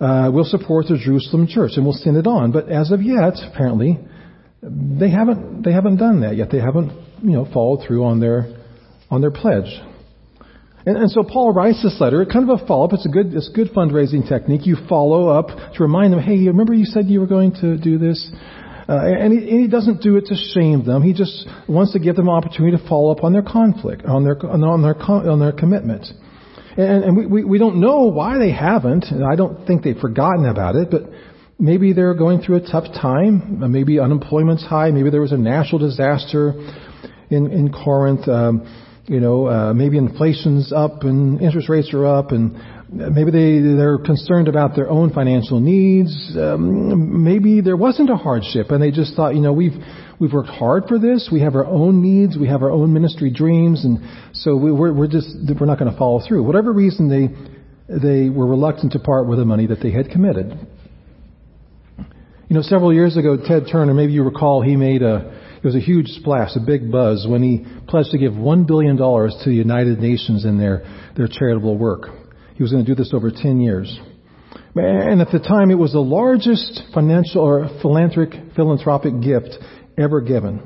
Uh, 0.00 0.30
we'll 0.32 0.44
support 0.44 0.86
the 0.88 0.98
Jerusalem 0.98 1.46
church 1.48 1.72
and 1.76 1.84
we'll 1.84 1.94
send 1.94 2.16
it 2.18 2.26
on. 2.26 2.52
But 2.52 2.68
as 2.68 2.92
of 2.92 3.00
yet, 3.00 3.32
apparently, 3.50 3.98
they 4.62 5.10
haven't, 5.10 5.62
they 5.62 5.72
haven't 5.72 5.96
done 5.96 6.20
that 6.20 6.36
yet. 6.36 6.50
They 6.50 6.60
haven't, 6.60 6.92
you 7.22 7.32
know, 7.32 7.48
followed 7.52 7.86
through 7.86 8.04
on 8.04 8.20
their, 8.20 8.54
on 9.10 9.22
their 9.22 9.30
pledge. 9.30 9.72
And, 10.84 10.96
and 10.98 11.10
so 11.10 11.22
Paul 11.22 11.52
writes 11.52 11.82
this 11.82 11.96
letter, 12.00 12.24
kind 12.26 12.48
of 12.48 12.60
a 12.60 12.66
follow-up. 12.66 12.92
It's 12.92 13.06
a 13.06 13.08
good, 13.08 13.32
it's 13.32 13.48
a 13.48 13.52
good 13.52 13.72
fundraising 13.72 14.28
technique. 14.28 14.66
You 14.66 14.76
follow 14.88 15.28
up 15.28 15.48
to 15.48 15.82
remind 15.82 16.12
them, 16.12 16.20
hey, 16.20 16.46
remember 16.46 16.74
you 16.74 16.84
said 16.84 17.06
you 17.06 17.20
were 17.20 17.26
going 17.26 17.52
to 17.60 17.78
do 17.78 17.98
this? 17.98 18.30
Uh, 18.88 19.00
and, 19.04 19.32
he, 19.32 19.38
and, 19.50 19.60
he, 19.62 19.66
doesn't 19.66 20.00
do 20.00 20.16
it 20.16 20.26
to 20.26 20.36
shame 20.54 20.84
them. 20.84 21.02
He 21.02 21.12
just 21.12 21.48
wants 21.68 21.92
to 21.94 21.98
give 21.98 22.14
them 22.14 22.28
opportunity 22.28 22.76
to 22.76 22.88
follow 22.88 23.10
up 23.10 23.24
on 23.24 23.32
their 23.32 23.42
conflict, 23.42 24.04
on 24.04 24.22
their 24.22 24.38
on 24.46 24.82
their 24.82 24.96
on 24.96 25.40
their 25.40 25.52
commitment. 25.52 26.06
And, 26.76 27.04
and 27.04 27.16
we, 27.16 27.26
we, 27.26 27.44
we 27.44 27.58
don't 27.58 27.80
know 27.80 28.04
why 28.04 28.38
they 28.38 28.52
haven't. 28.52 29.06
And 29.10 29.24
I 29.24 29.34
don't 29.34 29.66
think 29.66 29.82
they've 29.82 29.98
forgotten 29.98 30.46
about 30.46 30.76
it, 30.76 30.90
but 30.90 31.02
maybe 31.58 31.94
they're 31.94 32.14
going 32.14 32.42
through 32.42 32.56
a 32.56 32.60
tough 32.60 32.84
time. 32.94 33.58
Maybe 33.72 33.98
unemployment's 33.98 34.64
high. 34.64 34.90
Maybe 34.90 35.10
there 35.10 35.20
was 35.20 35.32
a 35.32 35.38
natural 35.38 35.78
disaster 35.78 36.52
in 37.30 37.50
in 37.50 37.72
Corinth. 37.72 38.28
Um, 38.28 38.82
you 39.06 39.20
know, 39.20 39.46
uh, 39.46 39.72
maybe 39.72 39.98
inflation's 39.98 40.72
up 40.72 41.02
and 41.02 41.40
interest 41.40 41.68
rates 41.68 41.92
are 41.94 42.06
up 42.06 42.32
and 42.32 42.56
maybe 42.88 43.30
they, 43.30 43.76
they're 43.76 43.98
concerned 43.98 44.48
about 44.48 44.76
their 44.76 44.88
own 44.88 45.12
financial 45.12 45.60
needs. 45.60 46.36
Um, 46.36 47.24
maybe 47.24 47.60
there 47.60 47.76
wasn't 47.76 48.10
a 48.10 48.16
hardship 48.16 48.70
and 48.70 48.82
they 48.82 48.90
just 48.90 49.14
thought, 49.14 49.34
you 49.34 49.40
know, 49.40 49.52
we've, 49.52 49.74
we've 50.20 50.32
worked 50.32 50.48
hard 50.48 50.84
for 50.88 50.98
this. 50.98 51.28
We 51.32 51.40
have 51.40 51.54
our 51.54 51.66
own 51.66 52.02
needs. 52.02 52.36
We 52.38 52.48
have 52.48 52.62
our 52.62 52.70
own 52.70 52.92
ministry 52.92 53.30
dreams. 53.30 53.84
And 53.84 53.98
so 54.34 54.56
we, 54.56 54.70
we're, 54.70 54.92
we're 54.92 55.08
just, 55.08 55.28
we're 55.58 55.66
not 55.66 55.78
going 55.78 55.90
to 55.90 55.98
follow 55.98 56.20
through. 56.26 56.44
Whatever 56.44 56.72
reason 56.72 57.08
they, 57.08 57.28
they 57.88 58.28
were 58.28 58.46
reluctant 58.46 58.92
to 58.92 58.98
part 58.98 59.26
with 59.26 59.38
the 59.38 59.44
money 59.44 59.66
that 59.66 59.80
they 59.82 59.90
had 59.90 60.10
committed. 60.10 60.66
You 62.48 62.54
know, 62.54 62.62
several 62.62 62.94
years 62.94 63.16
ago, 63.16 63.36
Ted 63.36 63.64
Turner, 63.70 63.92
maybe 63.92 64.12
you 64.12 64.22
recall, 64.22 64.62
he 64.62 64.76
made 64.76 65.02
a, 65.02 65.42
it 65.56 65.64
was 65.64 65.74
a 65.74 65.80
huge 65.80 66.06
splash, 66.08 66.50
a 66.54 66.64
big 66.64 66.92
buzz 66.92 67.26
when 67.28 67.42
he 67.42 67.66
pledged 67.88 68.10
to 68.12 68.18
give 68.18 68.34
$1 68.34 68.66
billion 68.68 68.96
to 68.96 69.44
the 69.44 69.54
United 69.54 69.98
Nations 69.98 70.44
in 70.44 70.56
their, 70.56 70.84
their 71.16 71.26
charitable 71.26 71.76
work. 71.76 72.25
He 72.56 72.62
was 72.62 72.72
going 72.72 72.84
to 72.84 72.90
do 72.90 72.94
this 72.94 73.12
over 73.12 73.30
10 73.30 73.60
years. 73.60 73.98
And 74.74 75.20
at 75.20 75.30
the 75.30 75.38
time, 75.38 75.70
it 75.70 75.78
was 75.78 75.92
the 75.92 76.00
largest 76.00 76.82
financial 76.92 77.42
or 77.42 77.68
philanthropic, 77.80 78.54
philanthropic 78.54 79.20
gift 79.22 79.56
ever 79.98 80.20
given. 80.20 80.62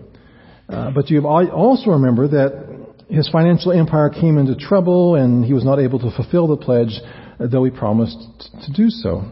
Uh, 0.69 0.91
but 0.93 1.11
you 1.11 1.27
also 1.27 1.91
remember 1.91 2.29
that 2.29 2.87
his 3.09 3.29
financial 3.29 3.73
empire 3.73 4.09
came 4.09 4.39
into 4.39 4.55
trouble 4.55 5.17
and 5.17 5.45
he 5.45 5.53
was 5.53 5.65
not 5.65 5.81
able 5.81 5.99
to 5.99 6.11
fulfill 6.15 6.47
the 6.47 6.57
pledge, 6.57 7.01
though 7.39 7.65
he 7.65 7.71
promised 7.71 8.19
to 8.65 8.73
do 8.73 8.89
so. 8.89 9.25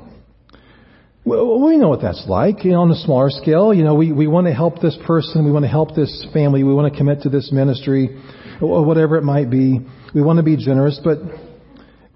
Well, 1.24 1.60
we 1.64 1.76
know 1.76 1.88
what 1.88 2.00
that's 2.00 2.24
like. 2.26 2.64
You 2.64 2.72
know, 2.72 2.82
on 2.82 2.90
a 2.90 2.96
smaller 2.96 3.30
scale, 3.30 3.74
you 3.74 3.84
know, 3.84 3.94
we, 3.94 4.12
we 4.12 4.26
want 4.26 4.46
to 4.46 4.54
help 4.54 4.80
this 4.80 4.96
person, 5.06 5.44
we 5.44 5.52
want 5.52 5.64
to 5.64 5.68
help 5.68 5.94
this 5.94 6.26
family, 6.32 6.64
we 6.64 6.72
want 6.72 6.92
to 6.92 6.98
commit 6.98 7.22
to 7.22 7.28
this 7.28 7.52
ministry, 7.52 8.20
or 8.60 8.84
whatever 8.84 9.16
it 9.16 9.22
might 9.22 9.50
be. 9.50 9.80
We 10.14 10.22
want 10.22 10.38
to 10.38 10.42
be 10.42 10.56
generous, 10.56 11.00
but 11.04 11.18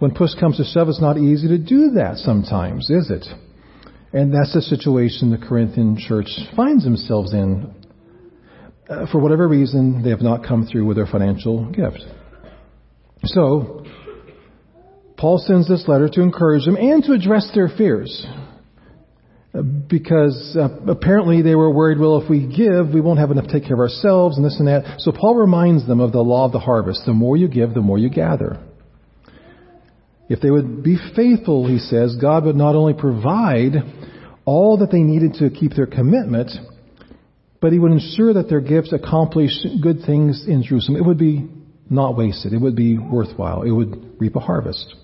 when 0.03 0.11
push 0.11 0.35
comes 0.35 0.57
to 0.57 0.65
shove, 0.65 0.89
it's 0.89 1.01
not 1.01 1.17
easy 1.17 1.47
to 1.47 1.59
do 1.59 1.93
that 1.93 2.17
sometimes, 2.17 2.91
is 2.91 3.09
it? 3.09 3.25
And 4.13 4.35
that's 4.35 4.53
the 4.53 4.61
situation 4.61 5.31
the 5.31 5.39
Corinthian 5.39 5.97
church 5.97 6.27
finds 6.57 6.83
themselves 6.83 7.33
in. 7.33 7.73
Uh, 8.91 9.07
for 9.13 9.21
whatever 9.21 9.47
reason, 9.47 10.03
they 10.03 10.11
have 10.11 10.21
not 10.21 10.45
come 10.45 10.67
through 10.67 10.87
with 10.87 10.97
their 10.97 11.07
financial 11.07 11.71
gift. 11.71 12.01
So, 13.27 13.87
Paul 15.17 15.39
sends 15.39 15.69
this 15.69 15.87
letter 15.87 16.09
to 16.09 16.21
encourage 16.21 16.65
them 16.65 16.75
and 16.75 17.05
to 17.05 17.13
address 17.13 17.53
their 17.55 17.69
fears. 17.69 18.27
because 19.89 20.57
uh, 20.61 20.91
apparently 20.91 21.43
they 21.43 21.55
were 21.55 21.71
worried, 21.71 22.01
well, 22.01 22.21
if 22.21 22.29
we 22.29 22.41
give, 22.41 22.93
we 22.93 23.01
won't 23.01 23.21
have 23.21 23.31
enough 23.31 23.47
to 23.47 23.53
take 23.53 23.69
care 23.69 23.75
of 23.75 23.81
ourselves 23.81 24.37
and 24.37 24.45
this 24.45 24.57
and 24.59 24.67
that. 24.67 24.97
So 24.99 25.13
Paul 25.13 25.37
reminds 25.37 25.87
them 25.87 26.01
of 26.01 26.11
the 26.11 26.23
law 26.23 26.45
of 26.45 26.51
the 26.51 26.59
harvest. 26.59 27.03
The 27.07 27.13
more 27.13 27.37
you 27.37 27.47
give, 27.47 27.73
the 27.73 27.83
more 27.83 27.99
you 27.99 28.11
gather. 28.11 28.59
If 30.29 30.41
they 30.41 30.51
would 30.51 30.83
be 30.83 30.97
faithful, 31.15 31.67
he 31.67 31.79
says, 31.79 32.17
God 32.21 32.45
would 32.45 32.57
not 32.57 32.75
only 32.75 32.95
provide 32.95 33.75
all 34.45 34.79
that 34.79 34.91
they 34.91 35.03
needed 35.03 35.35
to 35.35 35.51
keep 35.51 35.75
their 35.75 35.87
commitment, 35.87 36.51
but 37.61 37.73
he 37.73 37.79
would 37.79 37.93
ensure 37.93 38.35
that 38.35 38.49
their 38.49 38.61
gifts 38.61 38.93
accomplished 38.93 39.67
good 39.83 40.03
things 40.05 40.45
in 40.49 40.63
Jerusalem. 40.63 40.97
It 40.97 41.07
would 41.07 41.19
be 41.19 41.49
not 41.89 42.17
wasted. 42.17 42.53
It 42.53 42.61
would 42.61 42.75
be 42.75 42.99
worthwhile. 42.99 43.63
It 43.63 43.71
would 43.71 44.17
reap 44.19 44.35
a 44.37 44.41
harvest. 44.41 44.95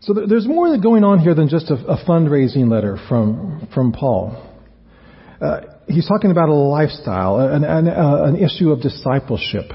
So 0.00 0.12
there's 0.12 0.46
more 0.46 0.76
going 0.78 1.02
on 1.02 1.18
here 1.18 1.34
than 1.34 1.48
just 1.48 1.70
a, 1.70 1.74
a 1.74 2.04
fundraising 2.06 2.70
letter 2.70 2.98
from, 3.08 3.68
from 3.72 3.92
Paul. 3.92 4.50
Uh, 5.40 5.60
he's 5.88 6.06
talking 6.06 6.30
about 6.30 6.50
a 6.50 6.54
lifestyle, 6.54 7.40
an, 7.40 7.64
an, 7.64 7.88
uh, 7.88 8.24
an 8.24 8.36
issue 8.36 8.70
of 8.70 8.82
discipleship. 8.82 9.70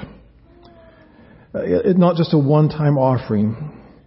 Uh, 1.53 1.60
it, 1.63 1.98
not 1.98 2.15
just 2.15 2.34
a 2.34 2.38
one-time 2.38 2.98
offering. 2.98 3.56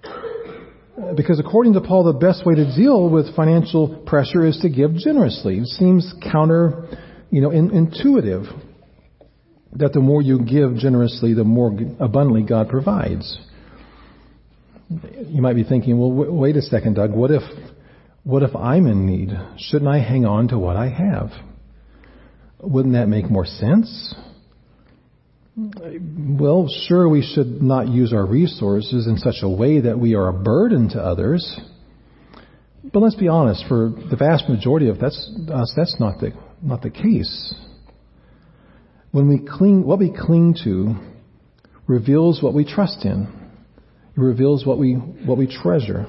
Uh, 0.05 1.15
because 1.15 1.41
according 1.41 1.73
to 1.75 1.81
Paul, 1.81 2.05
the 2.05 2.13
best 2.13 2.47
way 2.47 2.55
to 2.55 2.77
deal 2.77 3.09
with 3.09 3.35
financial 3.35 4.03
pressure 4.07 4.47
is 4.47 4.59
to 4.59 4.69
give 4.69 4.95
generously. 4.95 5.59
It 5.59 5.67
seems 5.67 6.13
counter, 6.31 6.89
you 7.31 7.41
know, 7.41 7.51
in, 7.51 7.71
intuitive 7.71 8.45
that 9.75 9.93
the 9.93 10.01
more 10.01 10.23
you 10.23 10.39
give 10.39 10.77
generously, 10.77 11.35
the 11.35 11.45
more 11.45 11.69
abundantly 11.99 12.43
God 12.43 12.69
provides 12.69 13.39
you 15.27 15.43
might 15.43 15.55
be 15.55 15.65
thinking, 15.65 15.99
well, 15.99 16.11
w- 16.11 16.33
wait 16.33 16.57
a 16.57 16.63
second, 16.63 16.95
Doug. 16.95 17.13
What 17.13 17.31
if, 17.31 17.43
what 18.25 18.43
if 18.43 18.55
I'm 18.55 18.87
in 18.87 19.07
need? 19.07 19.31
Shouldn't 19.59 19.91
I 19.91 19.99
hang 19.99 20.27
on 20.27 20.49
to 20.49 20.59
what 20.59 20.77
I 20.77 20.89
have? 20.89 21.31
Wouldn't 22.61 22.95
that 22.95 23.09
make 23.09 23.31
more 23.31 23.47
sense? 23.47 24.15
Well, 25.55 26.67
sure, 26.87 27.09
we 27.09 27.23
should 27.23 27.61
not 27.61 27.89
use 27.89 28.15
our 28.15 28.25
resources 28.25 29.07
in 29.07 29.19
such 29.19 29.43
a 29.43 29.49
way 29.49 29.81
that 29.81 29.99
we 29.99 30.15
are 30.15 30.29
a 30.29 30.33
burden 30.33 30.89
to 30.91 30.99
others. 30.99 31.61
But 32.91 33.01
let's 33.01 33.17
be 33.17 33.29
honest, 33.29 33.65
for 33.69 33.93
the 34.11 34.17
vast 34.17 34.49
majority 34.49 34.89
of 34.89 34.99
that's, 34.99 35.31
us, 35.53 35.73
that's 35.77 35.97
not 36.01 36.21
the, 36.21 36.33
not 36.63 36.81
the 36.81 36.91
case. 36.91 37.55
When 39.11 39.29
we 39.29 39.47
cling, 39.47 39.85
what 39.85 39.99
we 39.99 40.11
cling 40.11 40.57
to 40.65 40.95
reveals 41.87 42.43
what 42.43 42.55
we 42.55 42.65
trust 42.65 43.05
in. 43.05 43.29
It 44.17 44.21
reveals 44.21 44.65
what 44.65 44.79
we, 44.79 44.95
what 44.95 45.37
we 45.37 45.47
treasure. 45.47 46.07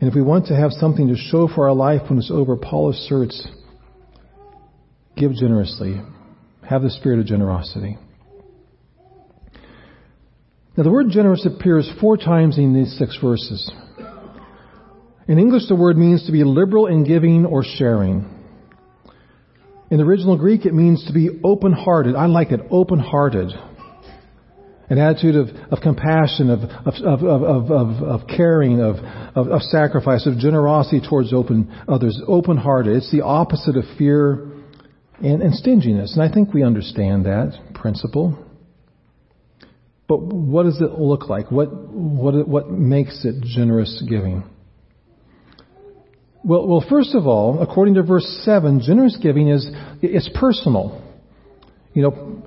And 0.00 0.08
if 0.08 0.14
we 0.14 0.22
want 0.22 0.46
to 0.46 0.56
have 0.56 0.72
something 0.72 1.08
to 1.08 1.16
show 1.16 1.48
for 1.48 1.68
our 1.68 1.74
life 1.74 2.02
when 2.08 2.18
it's 2.18 2.30
over, 2.30 2.56
Paul 2.56 2.90
asserts, 2.90 3.46
give 5.16 5.32
generously. 5.34 6.00
Have 6.72 6.80
the 6.80 6.88
spirit 6.88 7.18
of 7.18 7.26
generosity. 7.26 7.98
Now 10.74 10.84
the 10.84 10.90
word 10.90 11.08
generous 11.10 11.44
appears 11.44 11.86
four 12.00 12.16
times 12.16 12.56
in 12.56 12.72
these 12.72 12.96
six 12.98 13.18
verses. 13.22 13.70
In 15.28 15.38
English, 15.38 15.68
the 15.68 15.74
word 15.74 15.98
means 15.98 16.24
to 16.24 16.32
be 16.32 16.44
liberal 16.44 16.86
in 16.86 17.04
giving 17.04 17.44
or 17.44 17.62
sharing. 17.62 18.24
In 19.90 19.98
the 19.98 20.02
original 20.02 20.38
Greek, 20.38 20.64
it 20.64 20.72
means 20.72 21.04
to 21.08 21.12
be 21.12 21.42
open-hearted. 21.44 22.16
I 22.16 22.24
like 22.24 22.52
it, 22.52 22.60
open-hearted 22.70 23.52
an 24.88 24.98
attitude 24.98 25.36
of, 25.36 25.48
of 25.70 25.80
compassion, 25.80 26.50
of, 26.50 26.60
of, 26.60 27.22
of, 27.22 28.02
of, 28.02 28.20
caring, 28.28 28.80
of, 28.80 28.96
of, 29.34 29.48
of 29.48 29.62
sacrifice, 29.62 30.26
of 30.26 30.36
generosity 30.38 31.00
towards 31.06 31.32
open 31.32 31.74
others, 31.88 32.20
open 32.26 32.58
hearted. 32.58 32.96
It's 32.96 33.10
the 33.10 33.22
opposite 33.22 33.76
of 33.76 33.84
fear 33.96 34.51
and, 35.22 35.42
and 35.42 35.54
stinginess. 35.54 36.16
And 36.16 36.22
I 36.22 36.32
think 36.32 36.52
we 36.52 36.62
understand 36.62 37.26
that 37.26 37.58
principle. 37.74 38.38
But 40.08 40.20
what 40.20 40.64
does 40.64 40.80
it 40.80 40.98
look 40.98 41.28
like? 41.28 41.50
What, 41.50 41.72
what, 41.72 42.46
what 42.46 42.70
makes 42.70 43.24
it 43.24 43.42
generous 43.42 44.02
giving? 44.08 44.44
Well, 46.44 46.66
well, 46.66 46.84
first 46.88 47.14
of 47.14 47.26
all, 47.26 47.62
according 47.62 47.94
to 47.94 48.02
verse 48.02 48.26
7, 48.44 48.82
generous 48.84 49.16
giving 49.22 49.48
is, 49.48 49.70
it's 50.02 50.28
personal. 50.34 51.00
You 51.94 52.02
know, 52.02 52.42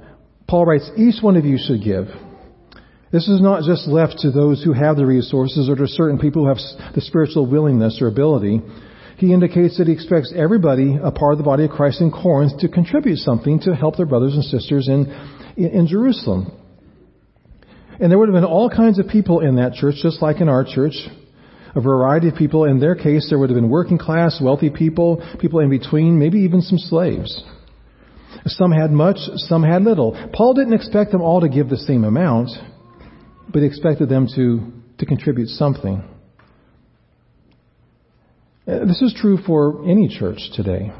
Paul 0.47 0.65
writes, 0.65 0.89
each 0.97 1.23
one 1.23 1.37
of 1.37 1.45
you 1.45 1.57
should 1.57 1.81
give. 1.81 2.07
This 3.11 3.29
is 3.29 3.41
not 3.41 3.63
just 3.63 3.87
left 3.87 4.19
to 4.19 4.31
those 4.31 4.61
who 4.61 4.73
have 4.73 4.97
the 4.97 5.05
resources 5.05 5.69
or 5.69 5.75
to 5.77 5.87
certain 5.87 6.19
people 6.19 6.43
who 6.43 6.49
have 6.49 6.57
the 6.93 7.01
spiritual 7.01 7.49
willingness 7.49 7.99
or 8.01 8.07
ability. 8.07 8.61
He 9.17 9.33
indicates 9.33 9.77
that 9.77 9.87
he 9.87 9.93
expects 9.93 10.33
everybody, 10.35 10.97
a 11.01 11.11
part 11.11 11.33
of 11.33 11.37
the 11.37 11.43
body 11.43 11.65
of 11.65 11.71
Christ 11.71 12.01
in 12.01 12.11
Corinth, 12.11 12.59
to 12.59 12.69
contribute 12.69 13.17
something 13.17 13.59
to 13.61 13.75
help 13.75 13.97
their 13.97 14.05
brothers 14.05 14.35
and 14.35 14.43
sisters 14.43 14.87
in, 14.87 15.05
in, 15.55 15.69
in 15.69 15.87
Jerusalem. 15.87 16.51
And 17.99 18.11
there 18.11 18.19
would 18.19 18.27
have 18.27 18.35
been 18.35 18.43
all 18.43 18.69
kinds 18.69 18.99
of 18.99 19.07
people 19.07 19.39
in 19.39 19.55
that 19.55 19.73
church, 19.73 19.95
just 20.01 20.21
like 20.21 20.41
in 20.41 20.49
our 20.49 20.65
church. 20.65 20.95
A 21.75 21.81
variety 21.81 22.29
of 22.29 22.35
people. 22.35 22.65
In 22.65 22.79
their 22.79 22.95
case, 22.95 23.27
there 23.29 23.39
would 23.39 23.49
have 23.49 23.57
been 23.57 23.69
working 23.69 23.97
class, 23.97 24.39
wealthy 24.41 24.69
people, 24.69 25.25
people 25.39 25.59
in 25.59 25.69
between, 25.69 26.19
maybe 26.19 26.39
even 26.39 26.61
some 26.61 26.77
slaves. 26.77 27.43
Some 28.47 28.71
had 28.71 28.91
much, 28.91 29.17
some 29.35 29.63
had 29.63 29.83
little. 29.83 30.11
Paul 30.33 30.53
didn't 30.53 30.73
expect 30.73 31.11
them 31.11 31.21
all 31.21 31.41
to 31.41 31.49
give 31.49 31.69
the 31.69 31.77
same 31.77 32.03
amount 32.03 32.49
but 33.51 33.61
he 33.61 33.67
expected 33.67 34.09
them 34.09 34.27
to, 34.35 34.71
to 34.97 35.05
contribute 35.05 35.47
something. 35.47 36.03
Uh, 38.67 38.83
this 38.85 38.99
is 39.03 39.13
true 39.15 39.37
for 39.45 39.87
any 39.87 40.07
church 40.07 40.39
today. 40.55 40.91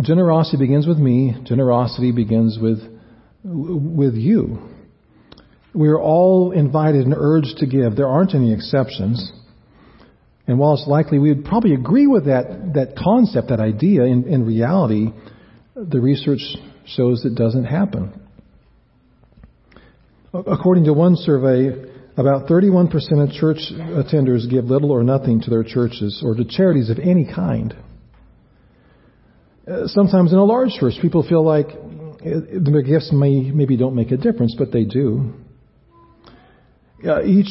Generosity 0.00 0.56
begins 0.56 0.86
with 0.86 0.98
me. 0.98 1.34
Generosity 1.44 2.12
begins 2.12 2.58
with, 2.62 2.78
with 3.42 4.14
you. 4.14 4.68
We 5.74 5.88
are 5.88 5.98
all 5.98 6.52
invited 6.52 7.06
and 7.06 7.14
urged 7.16 7.58
to 7.58 7.66
give. 7.66 7.96
There 7.96 8.06
aren't 8.06 8.36
any 8.36 8.54
exceptions. 8.54 9.32
And 10.46 10.60
while 10.60 10.74
it's 10.74 10.86
likely 10.86 11.18
we 11.18 11.34
would 11.34 11.44
probably 11.44 11.74
agree 11.74 12.06
with 12.06 12.26
that, 12.26 12.74
that 12.74 12.94
concept, 12.96 13.48
that 13.48 13.58
idea, 13.58 14.04
in, 14.04 14.24
in 14.28 14.46
reality, 14.46 15.08
the 15.74 16.00
research 16.00 16.40
shows 16.86 17.24
it 17.24 17.34
doesn't 17.34 17.64
happen. 17.64 18.12
According 20.32 20.84
to 20.84 20.92
one 20.92 21.16
survey, 21.16 21.91
about 22.16 22.46
31% 22.46 22.92
of 23.22 23.30
church 23.32 23.58
attenders 23.72 24.48
give 24.48 24.66
little 24.66 24.90
or 24.90 25.02
nothing 25.02 25.40
to 25.40 25.50
their 25.50 25.64
churches 25.64 26.22
or 26.24 26.34
to 26.34 26.44
charities 26.44 26.90
of 26.90 26.98
any 26.98 27.24
kind. 27.24 27.74
Uh, 29.66 29.86
sometimes 29.86 30.32
in 30.32 30.38
a 30.38 30.44
large 30.44 30.70
church, 30.72 30.94
people 31.00 31.26
feel 31.26 31.44
like 31.44 31.68
uh, 31.68 32.60
their 32.60 32.82
gifts 32.82 33.10
may, 33.12 33.50
maybe 33.50 33.76
don't 33.76 33.94
make 33.94 34.10
a 34.10 34.16
difference, 34.16 34.54
but 34.58 34.72
they 34.72 34.84
do. 34.84 35.32
Uh, 37.06 37.22
each 37.24 37.48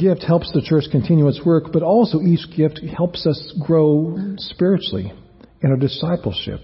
gift 0.00 0.22
helps 0.22 0.50
the 0.52 0.62
church 0.62 0.84
continue 0.90 1.26
its 1.28 1.44
work, 1.44 1.64
but 1.72 1.82
also 1.82 2.20
each 2.20 2.46
gift 2.56 2.80
helps 2.96 3.26
us 3.26 3.54
grow 3.66 4.34
spiritually 4.36 5.12
in 5.62 5.70
our 5.70 5.76
discipleship. 5.76 6.60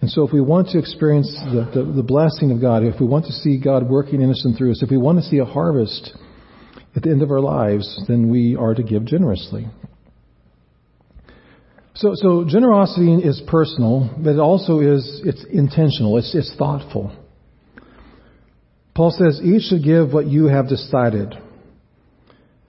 And 0.00 0.10
so 0.10 0.26
if 0.26 0.32
we 0.32 0.40
want 0.40 0.68
to 0.68 0.78
experience 0.78 1.28
the, 1.44 1.70
the, 1.74 1.92
the, 1.92 2.02
blessing 2.02 2.52
of 2.52 2.60
God, 2.60 2.84
if 2.84 3.00
we 3.00 3.06
want 3.06 3.26
to 3.26 3.32
see 3.32 3.58
God 3.58 3.88
working 3.88 4.22
in 4.22 4.30
us 4.30 4.44
and 4.44 4.56
through 4.56 4.70
us, 4.70 4.82
if 4.82 4.90
we 4.90 4.96
want 4.96 5.18
to 5.18 5.24
see 5.24 5.38
a 5.38 5.44
harvest 5.44 6.16
at 6.94 7.02
the 7.02 7.10
end 7.10 7.22
of 7.22 7.32
our 7.32 7.40
lives, 7.40 8.00
then 8.06 8.30
we 8.30 8.54
are 8.54 8.74
to 8.74 8.82
give 8.82 9.04
generously. 9.06 9.66
So, 11.96 12.12
so 12.14 12.44
generosity 12.48 13.12
is 13.12 13.42
personal, 13.48 14.08
but 14.22 14.30
it 14.30 14.38
also 14.38 14.78
is, 14.78 15.20
it's 15.24 15.44
intentional, 15.52 16.16
it's, 16.16 16.32
it's 16.32 16.54
thoughtful. 16.56 17.12
Paul 18.94 19.10
says 19.10 19.40
each 19.42 19.62
should 19.62 19.82
give 19.82 20.12
what 20.12 20.26
you 20.26 20.46
have 20.46 20.68
decided. 20.68 21.34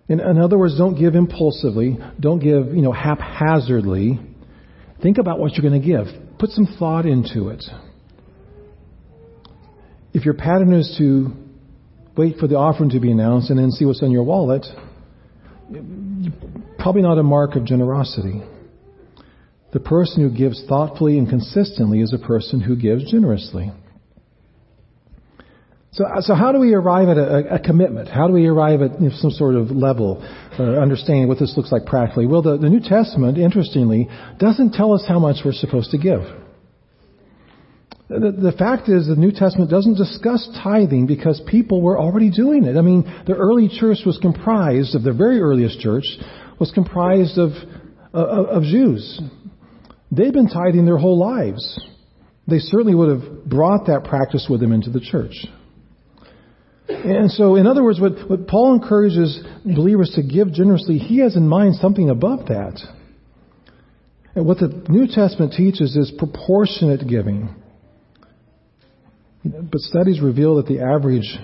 In, 0.07 0.19
in 0.19 0.39
other 0.39 0.57
words, 0.57 0.75
don't 0.79 0.97
give 0.97 1.13
impulsively, 1.13 1.99
don't 2.19 2.39
give, 2.39 2.73
you 2.73 2.81
know, 2.81 2.91
haphazardly. 2.91 4.19
Think 5.03 5.19
about 5.19 5.37
what 5.37 5.53
you're 5.53 5.69
going 5.69 5.79
to 5.79 5.87
give 5.87 6.07
put 6.39 6.49
some 6.51 6.65
thought 6.79 7.05
into 7.05 7.49
it. 7.49 7.63
If 10.13 10.25
your 10.25 10.33
pattern 10.33 10.73
is 10.73 10.95
to 10.97 11.31
wait 12.17 12.37
for 12.37 12.47
the 12.47 12.55
offering 12.55 12.89
to 12.91 12.99
be 12.99 13.11
announced 13.11 13.49
and 13.49 13.59
then 13.59 13.71
see 13.71 13.85
what's 13.85 14.01
in 14.01 14.11
your 14.11 14.23
wallet, 14.23 14.65
probably 16.79 17.01
not 17.01 17.19
a 17.19 17.23
mark 17.23 17.55
of 17.55 17.65
generosity. 17.65 18.41
The 19.71 19.79
person 19.79 20.27
who 20.27 20.35
gives 20.35 20.65
thoughtfully 20.67 21.19
and 21.19 21.29
consistently 21.29 22.01
is 22.01 22.13
a 22.13 22.17
person 22.17 22.59
who 22.59 22.75
gives 22.75 23.11
generously. 23.11 23.71
So, 25.91 26.05
so 26.21 26.35
how 26.35 26.51
do 26.51 26.59
we 26.59 26.73
arrive 26.73 27.09
at 27.09 27.17
a, 27.17 27.55
a 27.55 27.59
commitment? 27.59 28.09
How 28.09 28.27
do 28.27 28.33
we 28.33 28.45
arrive 28.45 28.81
at 28.81 29.01
you 29.01 29.09
know, 29.09 29.15
some 29.15 29.31
sort 29.31 29.55
of 29.55 29.71
level, 29.71 30.21
uh, 30.59 30.63
understanding 30.63 31.27
what 31.27 31.39
this 31.39 31.55
looks 31.57 31.71
like 31.71 31.85
practically? 31.85 32.27
Well, 32.27 32.43
the, 32.43 32.57
the 32.57 32.69
New 32.69 32.79
Testament, 32.79 33.37
interestingly, 33.37 34.07
doesn't 34.37 34.73
tell 34.73 34.93
us 34.93 35.03
how 35.07 35.17
much 35.19 35.37
we're 35.43 35.53
supposed 35.53 35.91
to 35.91 35.97
give. 35.97 36.21
The, 38.07 38.31
the 38.31 38.53
fact 38.57 38.89
is, 38.89 39.07
the 39.07 39.15
New 39.15 39.31
Testament 39.31 39.69
doesn't 39.69 39.95
discuss 39.95 40.47
tithing 40.63 41.07
because 41.07 41.41
people 41.47 41.81
were 41.81 41.99
already 41.99 42.31
doing 42.31 42.65
it. 42.65 42.77
I 42.77 42.81
mean, 42.81 43.03
the 43.25 43.35
early 43.35 43.67
church 43.67 43.99
was 44.05 44.17
comprised 44.19 44.95
of 44.95 45.03
the 45.03 45.13
very 45.13 45.39
earliest 45.39 45.79
church 45.79 46.05
was 46.59 46.71
comprised 46.71 47.37
of 47.37 47.51
of, 48.13 48.47
of 48.47 48.63
Jews. 48.63 49.21
They'd 50.11 50.33
been 50.33 50.49
tithing 50.49 50.85
their 50.85 50.97
whole 50.97 51.17
lives. 51.17 51.79
They 52.47 52.59
certainly 52.59 52.95
would 52.95 53.21
have 53.21 53.45
brought 53.45 53.87
that 53.87 54.05
practice 54.05 54.47
with 54.49 54.59
them 54.59 54.71
into 54.71 54.89
the 54.89 54.99
church. 54.99 55.45
And 56.89 57.29
so, 57.29 57.55
in 57.55 57.67
other 57.67 57.83
words, 57.83 57.99
what, 57.99 58.27
what 58.27 58.47
Paul 58.47 58.73
encourages 58.73 59.39
believers 59.63 60.11
to 60.15 60.23
give 60.23 60.51
generously, 60.51 60.97
he 60.97 61.19
has 61.19 61.35
in 61.35 61.47
mind 61.47 61.75
something 61.75 62.09
above 62.09 62.47
that. 62.47 62.79
And 64.33 64.45
what 64.45 64.57
the 64.57 64.85
New 64.89 65.05
Testament 65.07 65.53
teaches 65.53 65.95
is 65.95 66.11
proportionate 66.17 67.07
giving. 67.07 67.53
But 69.43 69.81
studies 69.81 70.19
reveal 70.19 70.55
that 70.55 70.65
the 70.65 70.79
average 70.81 71.37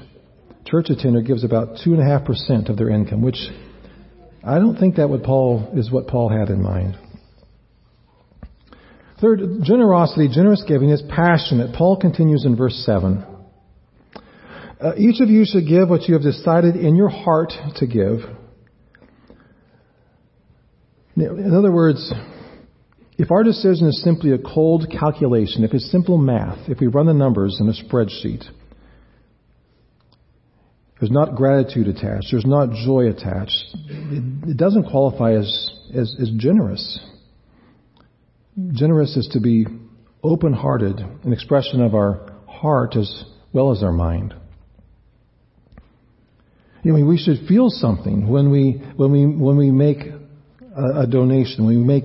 church 0.66 0.90
attender 0.90 1.22
gives 1.22 1.44
about 1.44 1.78
2.5% 1.86 2.70
of 2.70 2.78
their 2.78 2.90
income, 2.90 3.22
which 3.22 3.38
I 4.44 4.56
don't 4.56 4.78
think 4.78 4.96
that 4.96 5.10
what 5.10 5.24
Paul 5.24 5.72
is 5.76 5.92
what 5.92 6.08
Paul 6.08 6.30
had 6.30 6.50
in 6.50 6.62
mind. 6.62 6.98
Third, 9.22 9.42
generosity, 9.64 10.28
generous 10.28 10.64
giving 10.68 10.90
is 10.90 11.04
passionate. 11.04 11.76
Paul 11.76 11.98
continues 12.00 12.46
in 12.46 12.56
verse 12.56 12.84
7. 12.86 13.35
Uh, 14.80 14.94
each 14.98 15.22
of 15.22 15.30
you 15.30 15.46
should 15.46 15.68
give 15.68 15.90
what 15.90 16.04
you 16.08 16.14
have 16.14 16.24
decided 16.24 16.76
in 16.76 16.96
your 16.96 17.10
heart 17.10 17.54
to 17.78 17.88
give. 17.88 18.20
In 21.16 21.56
other 21.56 21.72
words, 21.72 22.14
if 23.18 23.32
our 23.32 23.44
decision 23.44 23.88
is 23.88 24.02
simply 24.04 24.34
a 24.34 24.38
cold 24.38 24.88
calculation, 24.92 25.64
if 25.64 25.74
it's 25.74 25.90
simple 25.90 26.18
math, 26.18 26.68
if 26.68 26.82
we 26.82 26.88
run 26.88 27.06
the 27.06 27.14
numbers 27.14 27.58
in 27.62 27.70
a 27.70 27.72
spreadsheet, 27.72 28.44
there's 31.00 31.12
not 31.12 31.36
gratitude 31.36 31.88
attached, 31.88 32.28
there's 32.32 32.46
not 32.46 32.70
joy 32.86 33.08
attached, 33.10 33.64
it, 33.88 34.50
it 34.50 34.58
doesn't 34.58 34.90
qualify 34.90 35.34
as, 35.34 35.72
as, 35.94 36.14
as 36.22 36.32
generous. 36.38 37.00
Generous 38.74 39.16
is 39.16 39.30
to 39.32 39.40
be 39.40 39.66
open 40.22 40.52
hearted, 40.52 41.00
an 41.00 41.32
expression 41.32 41.82
of 41.82 41.96
our 41.96 42.34
heart 42.48 42.98
as 42.98 43.24
well 43.54 43.72
as 43.72 43.82
our 43.82 43.92
mind. 43.94 44.34
You 46.86 46.94
know, 46.94 47.04
we 47.04 47.18
should 47.18 47.48
feel 47.48 47.72
something 47.72 48.30
when 48.30 48.52
we 48.52 48.74
when 48.96 49.12
we 49.12 49.26
when 49.26 49.58
we 49.58 49.72
make 49.72 50.02
a, 50.04 51.02
a 51.02 51.08
donation, 51.08 51.66
when 51.66 51.80
we 51.80 51.84
make 51.84 52.04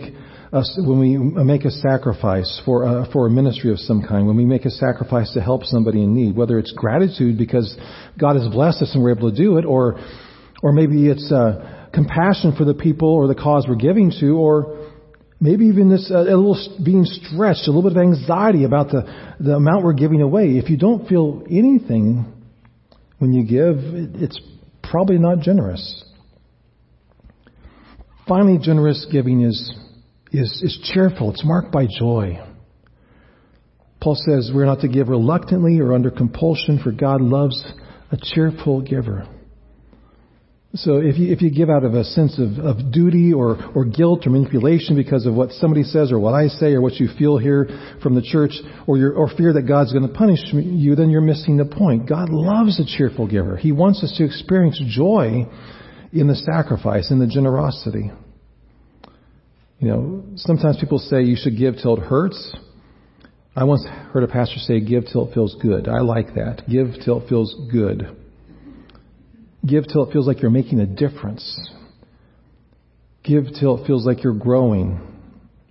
a, 0.53 0.63
when 0.79 0.99
we 0.99 1.19
make 1.19 1.67
a 1.67 1.71
sacrifice 1.71 2.63
for 2.65 2.85
a, 2.85 3.07
for 3.13 3.27
a 3.27 3.31
ministry 3.31 3.73
of 3.73 3.79
some 3.79 4.03
kind, 4.03 4.27
when 4.27 4.39
we 4.39 4.47
make 4.47 4.65
a 4.65 4.71
sacrifice 4.71 5.35
to 5.35 5.43
help 5.43 5.65
somebody 5.65 6.03
in 6.03 6.15
need, 6.15 6.35
whether 6.35 6.59
it's 6.59 6.73
gratitude 6.73 7.37
because 7.37 7.77
God 8.19 8.37
has 8.37 8.49
blessed 8.49 8.81
us 8.81 8.95
and 8.95 9.03
we're 9.03 9.15
able 9.15 9.31
to 9.31 9.37
do 9.37 9.59
it, 9.59 9.67
or 9.67 10.01
or 10.63 10.73
maybe 10.73 11.11
it's 11.11 11.31
uh, 11.31 11.91
compassion 11.93 12.55
for 12.57 12.65
the 12.65 12.73
people 12.73 13.11
or 13.11 13.27
the 13.27 13.35
cause 13.35 13.67
we're 13.69 13.75
giving 13.75 14.11
to, 14.21 14.31
or 14.31 14.89
maybe 15.43 15.67
even 15.67 15.91
this 15.91 16.11
uh, 16.11 16.21
a 16.21 16.33
little 16.35 16.57
being 16.83 17.05
stretched, 17.05 17.69
a 17.69 17.71
little 17.71 17.83
bit 17.83 17.93
of 17.93 18.03
anxiety 18.03 18.65
about 18.65 18.89
the 18.89 19.03
the 19.41 19.57
amount 19.57 19.85
we're 19.85 19.93
giving 19.93 20.23
away. 20.23 20.57
If 20.57 20.71
you 20.71 20.79
don't 20.79 21.07
feel 21.07 21.43
anything 21.51 22.33
when 23.19 23.35
you 23.35 23.45
give, 23.45 23.77
it's 24.23 24.41
probably 24.91 25.19
not 25.19 25.41
generous. 25.41 26.05
Finally, 28.27 28.59
generous 28.63 29.07
giving 29.11 29.43
is, 29.43 29.75
is, 30.33 30.63
is 30.63 30.93
cheerful. 30.93 31.31
It's 31.31 31.45
marked 31.45 31.73
by 31.73 31.87
joy. 31.87 32.39
Paul 34.01 34.17
says 34.17 34.51
we're 34.55 34.67
not 34.67 34.81
to 34.81 34.89
give 34.89 35.09
reluctantly 35.09 35.79
or 35.81 35.95
under 35.95 36.11
compulsion, 36.11 36.81
for 36.83 36.91
God 36.91 37.21
loves 37.21 37.65
a 38.11 38.17
cheerful 38.21 38.81
giver. 38.81 39.27
So 40.75 40.99
if 40.99 41.19
you, 41.19 41.33
if 41.33 41.43
you 41.43 41.51
give 41.51 41.69
out 41.69 41.83
of 41.83 41.95
a 41.95 42.05
sense 42.05 42.39
of, 42.39 42.65
of 42.65 42.93
duty 42.93 43.33
or, 43.33 43.59
or 43.75 43.85
guilt 43.85 44.25
or 44.25 44.31
manipulation 44.31 44.95
because 44.95 45.27
of 45.27 45.35
what 45.35 45.51
somebody 45.51 45.83
says 45.83 46.13
or 46.13 46.21
what 46.21 46.33
I 46.33 46.47
say 46.47 46.75
or 46.75 46.81
what 46.81 46.95
you 46.95 47.09
feel 47.19 47.39
here 47.39 47.69
from 48.01 48.15
the 48.15 48.23
church 48.23 48.53
or, 48.87 48.97
your, 48.97 49.13
or 49.13 49.29
fear 49.29 49.53
that 49.55 49.63
God's 49.63 49.93
going 49.93 50.07
to 50.07 50.15
punish 50.15 50.39
you, 50.53 50.95
then 50.95 51.11
you're 51.11 51.23
missing 51.23 51.57
the 51.57 51.65
point. 51.65 52.09
God 52.09 52.29
loves 52.31 52.79
a 52.79 52.85
cheerful 52.87 53.27
giver. 53.27 53.57
He 53.57 53.73
wants 53.73 54.05
us 54.05 54.15
to 54.19 54.25
experience 54.25 54.81
joy 54.87 55.49
in 56.13 56.29
the 56.29 56.37
sacrifice, 56.37 57.11
in 57.11 57.19
the 57.19 57.27
generosity. 57.27 58.13
You 59.81 59.89
know, 59.89 60.25
sometimes 60.37 60.79
people 60.79 60.99
say 60.99 61.23
you 61.23 61.37
should 61.37 61.59
give 61.59 61.77
till 61.83 61.97
it 61.97 62.03
hurts. 62.05 62.55
I 63.57 63.65
once 63.65 63.85
heard 64.13 64.23
a 64.23 64.29
pastor 64.29 64.59
say, 64.59 64.79
give 64.79 65.07
till 65.13 65.29
it 65.29 65.35
feels 65.35 65.57
good. 65.61 65.89
I 65.89 66.01
like 66.01 66.35
that. 66.35 66.63
Give 66.71 66.95
till 67.05 67.23
it 67.23 67.29
feels 67.29 67.57
good. 67.73 68.20
Give 69.67 69.85
till 69.87 70.05
it 70.09 70.13
feels 70.13 70.27
like 70.27 70.41
you're 70.41 70.51
making 70.51 70.81
a 70.81 70.87
difference. 70.87 71.71
Give 73.23 73.45
till 73.59 73.79
it 73.79 73.87
feels 73.87 74.07
like 74.07 74.25
you're 74.25 74.33
growing 74.33 74.99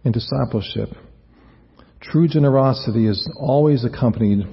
in 0.04 0.12
discipleship. 0.12 0.90
True 2.02 2.28
generosity 2.28 3.08
is 3.08 3.30
always 3.36 3.84
accompanied 3.84 4.48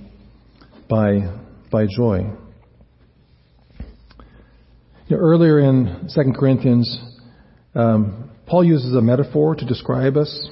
by, 0.89 1.39
by 1.71 1.87
joy. 1.87 2.31
You 5.09 5.17
know, 5.17 5.23
earlier 5.23 5.61
in 5.61 6.09
2 6.13 6.33
Corinthians, 6.39 6.99
um, 7.75 8.31
Paul 8.47 8.65
uses 8.65 8.95
a 8.95 9.01
metaphor 9.01 9.55
to 9.55 9.65
describe 9.65 10.17
us. 10.17 10.49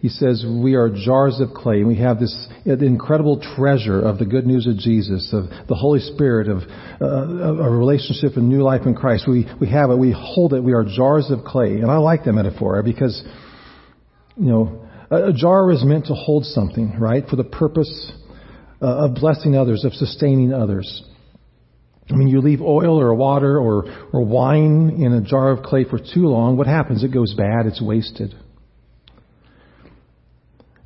He 0.00 0.08
says 0.08 0.44
we 0.48 0.76
are 0.76 0.88
jars 0.88 1.40
of 1.40 1.52
clay. 1.52 1.84
We 1.84 1.96
have 1.96 2.18
this 2.18 2.48
incredible 2.64 3.42
treasure 3.56 4.00
of 4.00 4.18
the 4.18 4.24
good 4.24 4.46
news 4.46 4.66
of 4.66 4.78
Jesus, 4.78 5.30
of 5.34 5.44
the 5.68 5.74
Holy 5.74 6.00
Spirit, 6.00 6.48
of, 6.48 6.62
uh, 7.02 7.64
a 7.64 7.70
relationship 7.70 8.36
and 8.36 8.48
new 8.48 8.62
life 8.62 8.86
in 8.86 8.94
Christ. 8.94 9.28
We, 9.28 9.46
we 9.60 9.68
have 9.68 9.90
it. 9.90 9.98
We 9.98 10.14
hold 10.16 10.54
it. 10.54 10.64
We 10.64 10.72
are 10.72 10.84
jars 10.84 11.30
of 11.30 11.44
clay. 11.44 11.80
And 11.80 11.90
I 11.90 11.98
like 11.98 12.24
that 12.24 12.32
metaphor 12.32 12.82
because, 12.82 13.22
you 14.36 14.46
know, 14.50 14.88
a, 15.10 15.28
a 15.28 15.32
jar 15.34 15.70
is 15.70 15.84
meant 15.84 16.06
to 16.06 16.14
hold 16.14 16.46
something, 16.46 16.98
right? 16.98 17.26
For 17.28 17.36
the 17.36 17.44
purpose 17.44 18.12
uh, 18.80 19.04
of 19.04 19.16
blessing 19.16 19.54
others, 19.54 19.84
of 19.84 19.92
sustaining 19.92 20.54
others. 20.54 21.04
I 22.08 22.14
mean, 22.14 22.28
you 22.28 22.40
leave 22.40 22.62
oil 22.62 22.98
or 22.98 23.14
water 23.14 23.58
or, 23.58 23.84
or 24.14 24.24
wine 24.24 24.96
in 24.98 25.12
a 25.12 25.20
jar 25.20 25.50
of 25.50 25.62
clay 25.62 25.84
for 25.84 25.98
too 25.98 26.26
long, 26.26 26.56
what 26.56 26.66
happens? 26.66 27.04
It 27.04 27.12
goes 27.12 27.34
bad. 27.34 27.66
It's 27.66 27.82
wasted. 27.82 28.34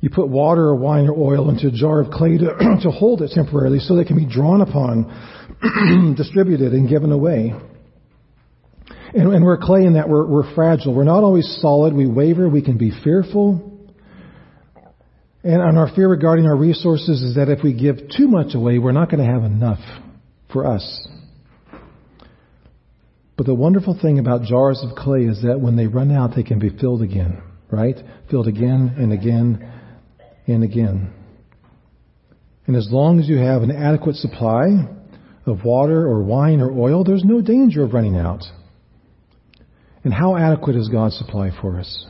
You 0.05 0.11
put 0.11 0.29
water 0.29 0.61
or 0.65 0.75
wine 0.75 1.07
or 1.07 1.13
oil 1.17 1.49
into 1.49 1.69
a 1.69 1.71
jar 1.71 1.99
of 1.99 2.11
clay 2.11 2.37
to, 2.37 2.45
to 2.83 2.91
hold 2.91 3.23
it 3.23 3.31
temporarily 3.33 3.79
so 3.79 3.95
they 3.95 4.05
can 4.05 4.15
be 4.15 4.31
drawn 4.31 4.61
upon, 4.61 6.13
distributed, 6.15 6.73
and 6.73 6.87
given 6.87 7.11
away. 7.11 7.55
And, 9.15 9.33
and 9.33 9.43
we're 9.43 9.57
clay 9.57 9.83
in 9.83 9.93
that 9.93 10.07
we're, 10.07 10.27
we're 10.27 10.53
fragile. 10.53 10.93
We're 10.93 11.05
not 11.05 11.23
always 11.23 11.57
solid. 11.59 11.95
We 11.95 12.05
waver. 12.05 12.47
We 12.47 12.61
can 12.61 12.77
be 12.77 12.91
fearful. 13.03 13.79
And, 15.43 15.59
and 15.59 15.75
our 15.75 15.89
fear 15.95 16.07
regarding 16.07 16.45
our 16.45 16.55
resources 16.55 17.23
is 17.23 17.33
that 17.37 17.49
if 17.49 17.63
we 17.63 17.73
give 17.73 18.07
too 18.15 18.27
much 18.27 18.53
away, 18.53 18.77
we're 18.77 18.91
not 18.91 19.09
going 19.09 19.25
to 19.25 19.33
have 19.33 19.43
enough 19.43 19.79
for 20.53 20.67
us. 20.67 21.07
But 23.37 23.47
the 23.47 23.55
wonderful 23.55 23.97
thing 23.99 24.19
about 24.19 24.43
jars 24.43 24.85
of 24.87 24.95
clay 24.95 25.21
is 25.21 25.41
that 25.41 25.59
when 25.59 25.75
they 25.75 25.87
run 25.87 26.11
out, 26.11 26.35
they 26.35 26.43
can 26.43 26.59
be 26.59 26.69
filled 26.69 27.01
again, 27.01 27.41
right? 27.71 27.95
Filled 28.29 28.47
again 28.47 28.93
and 28.99 29.11
again 29.11 29.71
and 30.47 30.63
again. 30.63 31.11
And 32.67 32.75
as 32.75 32.87
long 32.91 33.19
as 33.19 33.27
you 33.27 33.37
have 33.37 33.61
an 33.61 33.71
adequate 33.71 34.15
supply 34.15 34.67
of 35.45 35.63
water 35.63 36.07
or 36.07 36.23
wine 36.23 36.61
or 36.61 36.71
oil, 36.71 37.03
there's 37.03 37.23
no 37.23 37.41
danger 37.41 37.83
of 37.83 37.93
running 37.93 38.15
out. 38.15 38.43
And 40.03 40.13
how 40.13 40.35
adequate 40.35 40.75
is 40.75 40.89
God's 40.89 41.17
supply 41.17 41.51
for 41.61 41.79
us? 41.79 42.05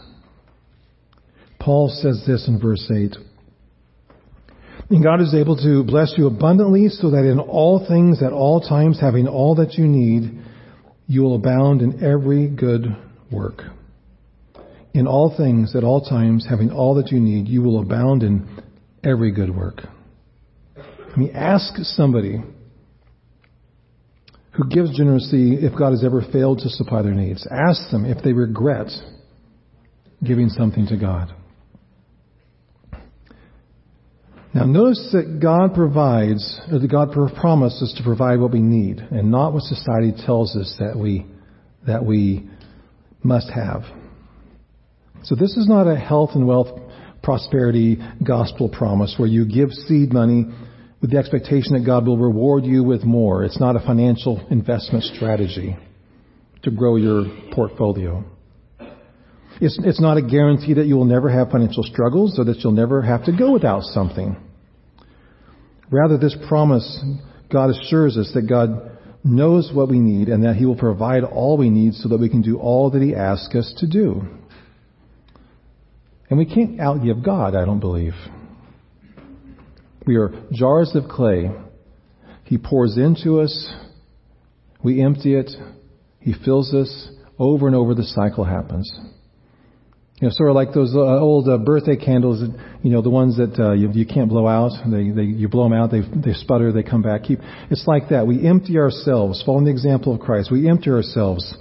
Paul 1.59 1.89
says 1.89 2.23
this 2.27 2.47
in 2.47 2.59
verse 2.59 2.89
8. 2.89 3.15
And 4.89 5.03
God 5.03 5.19
is 5.21 5.33
able 5.33 5.55
to 5.57 5.83
bless 5.83 6.13
you 6.17 6.27
abundantly 6.27 6.89
so 6.89 7.09
that 7.11 7.25
in 7.29 7.39
all 7.39 7.85
things 7.87 8.21
at 8.21 8.31
all 8.31 8.61
times 8.61 8.99
having 8.99 9.27
all 9.27 9.55
that 9.55 9.73
you 9.73 9.87
need, 9.87 10.39
you 11.07 11.21
will 11.23 11.35
abound 11.35 11.81
in 11.81 12.03
every 12.03 12.47
good 12.47 12.95
work 13.31 13.61
in 14.95 15.07
all 15.07 15.35
things 15.35 15.75
at 15.75 15.83
all 15.83 15.99
times, 15.99 16.47
having 16.49 16.71
all 16.71 16.95
that 16.95 17.11
you 17.11 17.19
need, 17.19 17.49
you 17.49 17.61
will 17.61 17.81
abound 17.81 18.23
in 18.23 18.47
every 19.03 19.29
good 19.29 19.53
work. 19.53 19.81
I 20.77 21.17
mean, 21.19 21.35
ask 21.35 21.75
somebody 21.83 22.41
who 24.53 24.69
gives 24.69 24.95
generously 24.97 25.55
if 25.55 25.77
God 25.77 25.91
has 25.91 26.05
ever 26.05 26.21
failed 26.31 26.59
to 26.59 26.69
supply 26.69 27.01
their 27.01 27.13
needs. 27.13 27.45
Ask 27.51 27.91
them 27.91 28.05
if 28.05 28.23
they 28.23 28.31
regret 28.31 28.87
giving 30.23 30.47
something 30.47 30.87
to 30.87 30.95
God. 30.95 31.35
Now 34.53 34.63
notice 34.63 35.09
that 35.11 35.41
God 35.41 35.75
provides, 35.75 36.57
or 36.71 36.79
that 36.79 36.89
God 36.89 37.11
promises 37.35 37.93
to 37.97 38.03
provide 38.03 38.39
what 38.39 38.53
we 38.53 38.61
need, 38.61 38.99
and 38.99 39.29
not 39.29 39.51
what 39.51 39.63
society 39.63 40.13
tells 40.25 40.55
us 40.55 40.73
that 40.79 40.97
we, 40.97 41.25
that 41.85 42.05
we 42.05 42.49
must 43.21 43.49
have. 43.49 43.83
So 45.25 45.33
this 45.33 45.57
is 45.57 45.67
not 45.67 45.87
a 45.87 45.95
health 45.95 46.31
and 46.35 46.47
wealth 46.47 46.67
prosperity 47.23 47.97
gospel 48.23 48.69
promise 48.69 49.15
where 49.17 49.27
you 49.27 49.45
give 49.47 49.71
seed 49.71 50.13
money 50.13 50.45
with 51.01 51.09
the 51.09 51.17
expectation 51.17 51.73
that 51.73 51.83
God 51.83 52.05
will 52.05 52.17
reward 52.17 52.63
you 52.63 52.83
with 52.83 53.03
more. 53.03 53.43
It's 53.43 53.59
not 53.59 53.75
a 53.75 53.79
financial 53.79 54.45
investment 54.51 55.03
strategy 55.03 55.75
to 56.61 56.69
grow 56.69 56.97
your 56.97 57.25
portfolio. 57.53 58.23
It's, 59.59 59.79
it's 59.83 59.99
not 59.99 60.17
a 60.17 60.21
guarantee 60.21 60.75
that 60.75 60.85
you 60.85 60.95
will 60.95 61.05
never 61.05 61.29
have 61.29 61.49
financial 61.49 61.81
struggles 61.81 62.37
or 62.37 62.45
that 62.45 62.59
you'll 62.59 62.73
never 62.73 63.01
have 63.01 63.25
to 63.25 63.35
go 63.35 63.51
without 63.51 63.81
something. 63.81 64.37
Rather, 65.89 66.19
this 66.19 66.35
promise, 66.47 67.03
God 67.51 67.71
assures 67.71 68.15
us 68.15 68.31
that 68.35 68.47
God 68.47 68.91
knows 69.23 69.71
what 69.73 69.89
we 69.89 69.97
need 69.97 70.29
and 70.29 70.43
that 70.43 70.55
He 70.55 70.65
will 70.65 70.75
provide 70.75 71.23
all 71.23 71.57
we 71.57 71.71
need 71.71 71.95
so 71.95 72.09
that 72.09 72.19
we 72.19 72.29
can 72.29 72.43
do 72.43 72.59
all 72.59 72.91
that 72.91 73.01
He 73.01 73.15
asks 73.15 73.55
us 73.55 73.73
to 73.79 73.87
do. 73.87 74.21
And 76.29 76.39
we 76.39 76.45
can't 76.45 76.77
outgive 76.79 77.23
God, 77.23 77.55
I 77.55 77.65
don't 77.65 77.79
believe. 77.79 78.13
We 80.05 80.15
are 80.17 80.31
jars 80.51 80.95
of 80.95 81.09
clay. 81.09 81.51
He 82.43 82.57
pours 82.57 82.97
into 82.97 83.39
us. 83.41 83.73
We 84.83 85.01
empty 85.01 85.35
it. 85.35 85.51
He 86.19 86.33
fills 86.45 86.73
us. 86.73 87.09
Over 87.37 87.67
and 87.67 87.75
over 87.75 87.93
the 87.93 88.03
cycle 88.03 88.43
happens. 88.43 88.91
You 90.21 90.29
know, 90.29 90.33
sort 90.33 90.49
of 90.49 90.55
like 90.55 90.73
those 90.73 90.95
uh, 90.95 90.99
old 90.99 91.49
uh, 91.49 91.57
birthday 91.57 91.97
candles, 91.97 92.41
you 92.81 92.89
know, 92.89 93.01
the 93.01 93.09
ones 93.09 93.35
that 93.35 93.59
uh, 93.59 93.73
you, 93.73 93.91
you 93.91 94.05
can't 94.05 94.29
blow 94.29 94.47
out. 94.47 94.71
They, 94.89 95.09
they, 95.09 95.23
you 95.23 95.49
blow 95.49 95.63
them 95.63 95.73
out, 95.73 95.91
they, 95.91 95.99
they 95.99 96.31
sputter, 96.33 96.71
they 96.71 96.83
come 96.83 97.01
back. 97.01 97.23
Keep, 97.23 97.39
it's 97.69 97.85
like 97.85 98.09
that. 98.09 98.25
We 98.25 98.47
empty 98.47 98.77
ourselves, 98.77 99.43
following 99.45 99.65
the 99.65 99.71
example 99.71 100.15
of 100.15 100.21
Christ. 100.21 100.49
We 100.49 100.69
empty 100.69 100.89
ourselves, 100.89 101.53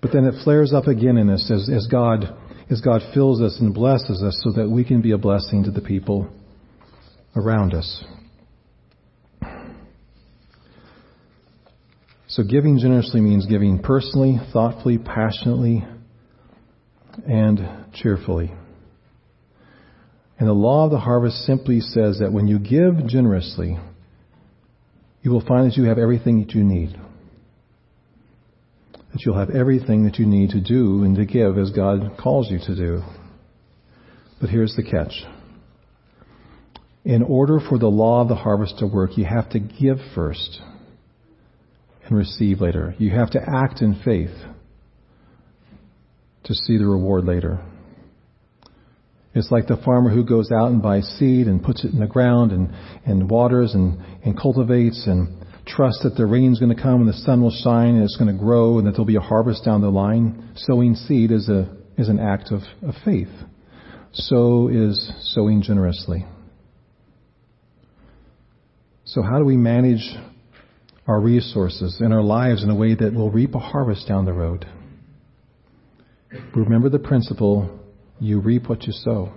but 0.00 0.12
then 0.12 0.24
it 0.24 0.34
flares 0.44 0.72
up 0.72 0.86
again 0.86 1.16
in 1.16 1.28
us 1.30 1.50
as, 1.50 1.68
as 1.68 1.88
God, 1.90 2.32
as 2.72 2.80
God 2.80 3.02
fills 3.14 3.40
us 3.40 3.58
and 3.60 3.74
blesses 3.74 4.22
us, 4.22 4.40
so 4.42 4.52
that 4.52 4.68
we 4.68 4.84
can 4.84 5.02
be 5.02 5.12
a 5.12 5.18
blessing 5.18 5.64
to 5.64 5.70
the 5.70 5.82
people 5.82 6.28
around 7.36 7.74
us. 7.74 8.04
So 12.28 12.42
giving 12.42 12.78
generously 12.78 13.20
means 13.20 13.44
giving 13.44 13.78
personally, 13.78 14.40
thoughtfully, 14.54 14.96
passionately, 14.96 15.84
and 17.28 17.60
cheerfully. 17.92 18.52
And 20.38 20.48
the 20.48 20.54
law 20.54 20.86
of 20.86 20.90
the 20.90 20.98
harvest 20.98 21.44
simply 21.44 21.80
says 21.80 22.20
that 22.20 22.32
when 22.32 22.48
you 22.48 22.58
give 22.58 23.06
generously, 23.06 23.78
you 25.20 25.30
will 25.30 25.44
find 25.44 25.70
that 25.70 25.76
you 25.76 25.84
have 25.84 25.98
everything 25.98 26.40
that 26.40 26.54
you 26.54 26.64
need. 26.64 26.98
That 29.12 29.22
you'll 29.24 29.38
have 29.38 29.50
everything 29.50 30.04
that 30.04 30.18
you 30.18 30.26
need 30.26 30.50
to 30.50 30.60
do 30.60 31.04
and 31.04 31.16
to 31.16 31.26
give 31.26 31.58
as 31.58 31.70
God 31.70 32.16
calls 32.18 32.50
you 32.50 32.58
to 32.66 32.74
do. 32.74 33.02
But 34.40 34.50
here's 34.50 34.74
the 34.74 34.82
catch. 34.82 35.12
In 37.04 37.22
order 37.22 37.60
for 37.60 37.78
the 37.78 37.88
law 37.88 38.22
of 38.22 38.28
the 38.28 38.34
harvest 38.34 38.78
to 38.78 38.86
work, 38.86 39.18
you 39.18 39.24
have 39.24 39.50
to 39.50 39.58
give 39.58 39.98
first 40.14 40.60
and 42.04 42.16
receive 42.16 42.60
later. 42.60 42.94
You 42.98 43.10
have 43.10 43.30
to 43.30 43.40
act 43.40 43.82
in 43.82 44.00
faith 44.04 44.34
to 46.44 46.54
see 46.54 46.78
the 46.78 46.86
reward 46.86 47.24
later. 47.24 47.60
It's 49.34 49.50
like 49.50 49.66
the 49.66 49.80
farmer 49.84 50.10
who 50.10 50.24
goes 50.24 50.50
out 50.52 50.70
and 50.70 50.82
buys 50.82 51.06
seed 51.18 51.46
and 51.46 51.62
puts 51.62 51.84
it 51.84 51.92
in 51.92 52.00
the 52.00 52.06
ground 52.06 52.52
and, 52.52 52.72
and 53.06 53.30
waters 53.30 53.74
and, 53.74 53.98
and 54.24 54.38
cultivates 54.38 55.06
and 55.06 55.41
trusts 55.66 56.02
that 56.02 56.16
the 56.16 56.26
rain's 56.26 56.58
going 56.58 56.74
to 56.74 56.80
come 56.80 57.00
and 57.00 57.08
the 57.08 57.12
sun 57.12 57.42
will 57.42 57.50
shine 57.50 57.94
and 57.94 58.02
it's 58.02 58.16
going 58.16 58.34
to 58.34 58.38
grow 58.38 58.78
and 58.78 58.86
that 58.86 58.92
there'll 58.92 59.04
be 59.04 59.16
a 59.16 59.20
harvest 59.20 59.64
down 59.64 59.80
the 59.80 59.90
line. 59.90 60.50
Sowing 60.56 60.94
seed 60.94 61.30
is 61.30 61.48
a 61.48 61.76
is 61.98 62.08
an 62.08 62.18
act 62.18 62.50
of, 62.50 62.62
of 62.82 62.94
faith. 63.04 63.28
So 64.12 64.68
is 64.68 65.10
sowing 65.34 65.62
generously. 65.62 66.24
So 69.04 69.22
how 69.22 69.38
do 69.38 69.44
we 69.44 69.56
manage 69.56 70.16
our 71.06 71.20
resources 71.20 71.96
and 72.00 72.12
our 72.12 72.22
lives 72.22 72.62
in 72.62 72.70
a 72.70 72.74
way 72.74 72.94
that 72.94 73.12
will 73.12 73.30
reap 73.30 73.54
a 73.54 73.58
harvest 73.58 74.08
down 74.08 74.24
the 74.24 74.32
road? 74.32 74.66
Remember 76.54 76.88
the 76.88 76.98
principle 76.98 77.80
you 78.20 78.40
reap 78.40 78.68
what 78.68 78.84
you 78.84 78.92
sow. 78.92 79.32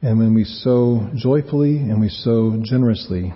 And 0.00 0.18
when 0.18 0.34
we 0.34 0.44
sow 0.44 1.10
joyfully 1.14 1.76
and 1.76 2.00
we 2.00 2.08
sow 2.08 2.60
generously, 2.64 3.32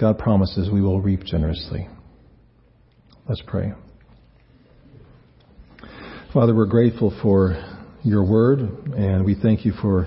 God 0.00 0.18
promises 0.18 0.70
we 0.70 0.80
will 0.80 0.98
reap 0.98 1.24
generously. 1.24 1.86
Let's 3.28 3.42
pray. 3.46 3.74
Father, 6.32 6.54
we're 6.54 6.64
grateful 6.64 7.14
for 7.20 7.62
your 8.02 8.24
word, 8.24 8.60
and 8.96 9.26
we 9.26 9.34
thank 9.34 9.66
you 9.66 9.72
for 9.72 10.06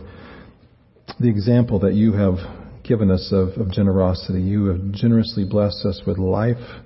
the 1.19 1.29
example 1.29 1.77
that 1.81 1.93
you 1.93 2.13
have 2.13 2.37
given 2.83 3.11
us 3.11 3.31
of, 3.31 3.49
of 3.49 3.71
generosity. 3.71 4.41
You 4.41 4.65
have 4.65 4.93
generously 4.93 5.45
blessed 5.45 5.85
us 5.85 6.01
with 6.07 6.17
life, 6.17 6.81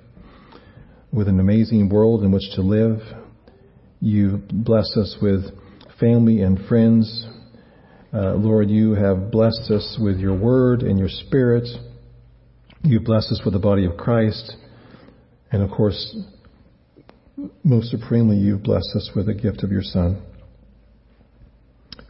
with 1.10 1.28
an 1.28 1.40
amazing 1.40 1.88
world 1.88 2.22
in 2.22 2.30
which 2.30 2.50
to 2.56 2.60
live, 2.60 2.98
you 4.00 4.42
bless 4.52 4.96
us 4.98 5.16
with 5.22 5.44
family 5.98 6.42
and 6.42 6.58
friends. 6.66 7.26
Uh, 8.12 8.34
Lord, 8.34 8.68
you 8.68 8.92
have 8.92 9.30
blessed 9.30 9.70
us 9.70 9.98
with 9.98 10.18
your 10.18 10.36
word 10.36 10.82
and 10.82 10.98
your 10.98 11.08
spirit. 11.08 11.66
You 12.82 13.00
bless 13.00 13.30
us 13.32 13.40
with 13.44 13.54
the 13.54 13.60
body 13.60 13.84
of 13.84 13.96
Christ. 13.96 14.56
And 15.50 15.62
of 15.62 15.70
course, 15.70 16.16
most 17.64 17.90
supremely, 17.90 18.36
you've 18.36 18.62
blessed 18.62 18.94
us 18.94 19.10
with 19.14 19.26
the 19.26 19.34
gift 19.34 19.62
of 19.62 19.70
your 19.70 19.82
Son, 19.82 20.22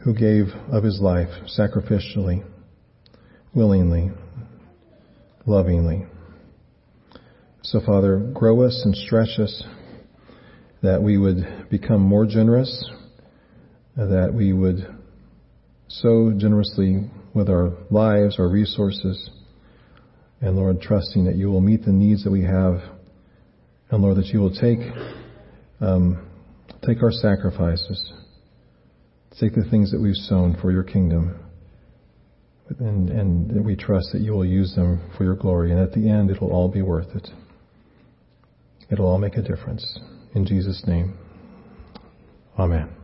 who 0.03 0.13
gave 0.13 0.47
of 0.71 0.83
his 0.83 0.99
life 1.01 1.29
sacrificially, 1.57 2.43
willingly, 3.53 4.11
lovingly. 5.45 6.05
So, 7.63 7.79
Father, 7.85 8.17
grow 8.33 8.63
us 8.63 8.81
and 8.85 8.95
stretch 8.95 9.39
us 9.39 9.63
that 10.81 11.03
we 11.03 11.17
would 11.17 11.67
become 11.69 12.01
more 12.01 12.25
generous, 12.25 12.89
that 13.95 14.33
we 14.33 14.53
would 14.53 14.87
sow 15.87 16.31
generously 16.37 17.09
with 17.33 17.49
our 17.49 17.73
lives, 17.89 18.39
our 18.39 18.47
resources, 18.47 19.29
and 20.41 20.55
Lord, 20.55 20.81
trusting 20.81 21.25
that 21.25 21.35
you 21.35 21.49
will 21.49 21.61
meet 21.61 21.83
the 21.83 21.91
needs 21.91 22.23
that 22.23 22.31
we 22.31 22.43
have, 22.43 22.81
and 23.89 24.01
Lord, 24.01 24.17
that 24.17 24.27
you 24.27 24.39
will 24.39 24.53
take 24.53 24.79
um, 25.81 26.27
take 26.85 27.01
our 27.03 27.11
sacrifices, 27.11 28.13
take 29.39 29.53
the 29.55 29.67
things 29.69 29.91
that 29.91 30.01
we've 30.01 30.15
sown 30.15 30.57
for 30.61 30.71
your 30.71 30.83
kingdom, 30.83 31.39
and, 32.79 33.09
and 33.09 33.65
we 33.65 33.75
trust 33.75 34.09
that 34.13 34.21
you 34.21 34.31
will 34.31 34.45
use 34.45 34.75
them 34.75 35.11
for 35.17 35.23
your 35.23 35.35
glory, 35.35 35.71
and 35.71 35.79
at 35.79 35.91
the 35.93 36.09
end, 36.09 36.29
it 36.29 36.41
will 36.41 36.51
all 36.51 36.69
be 36.69 36.81
worth 36.81 37.15
it. 37.15 37.27
It'll 38.91 39.07
all 39.07 39.19
make 39.19 39.35
a 39.35 39.41
difference. 39.41 39.99
In 40.35 40.45
Jesus' 40.45 40.83
name, 40.87 41.17
Amen. 42.57 42.98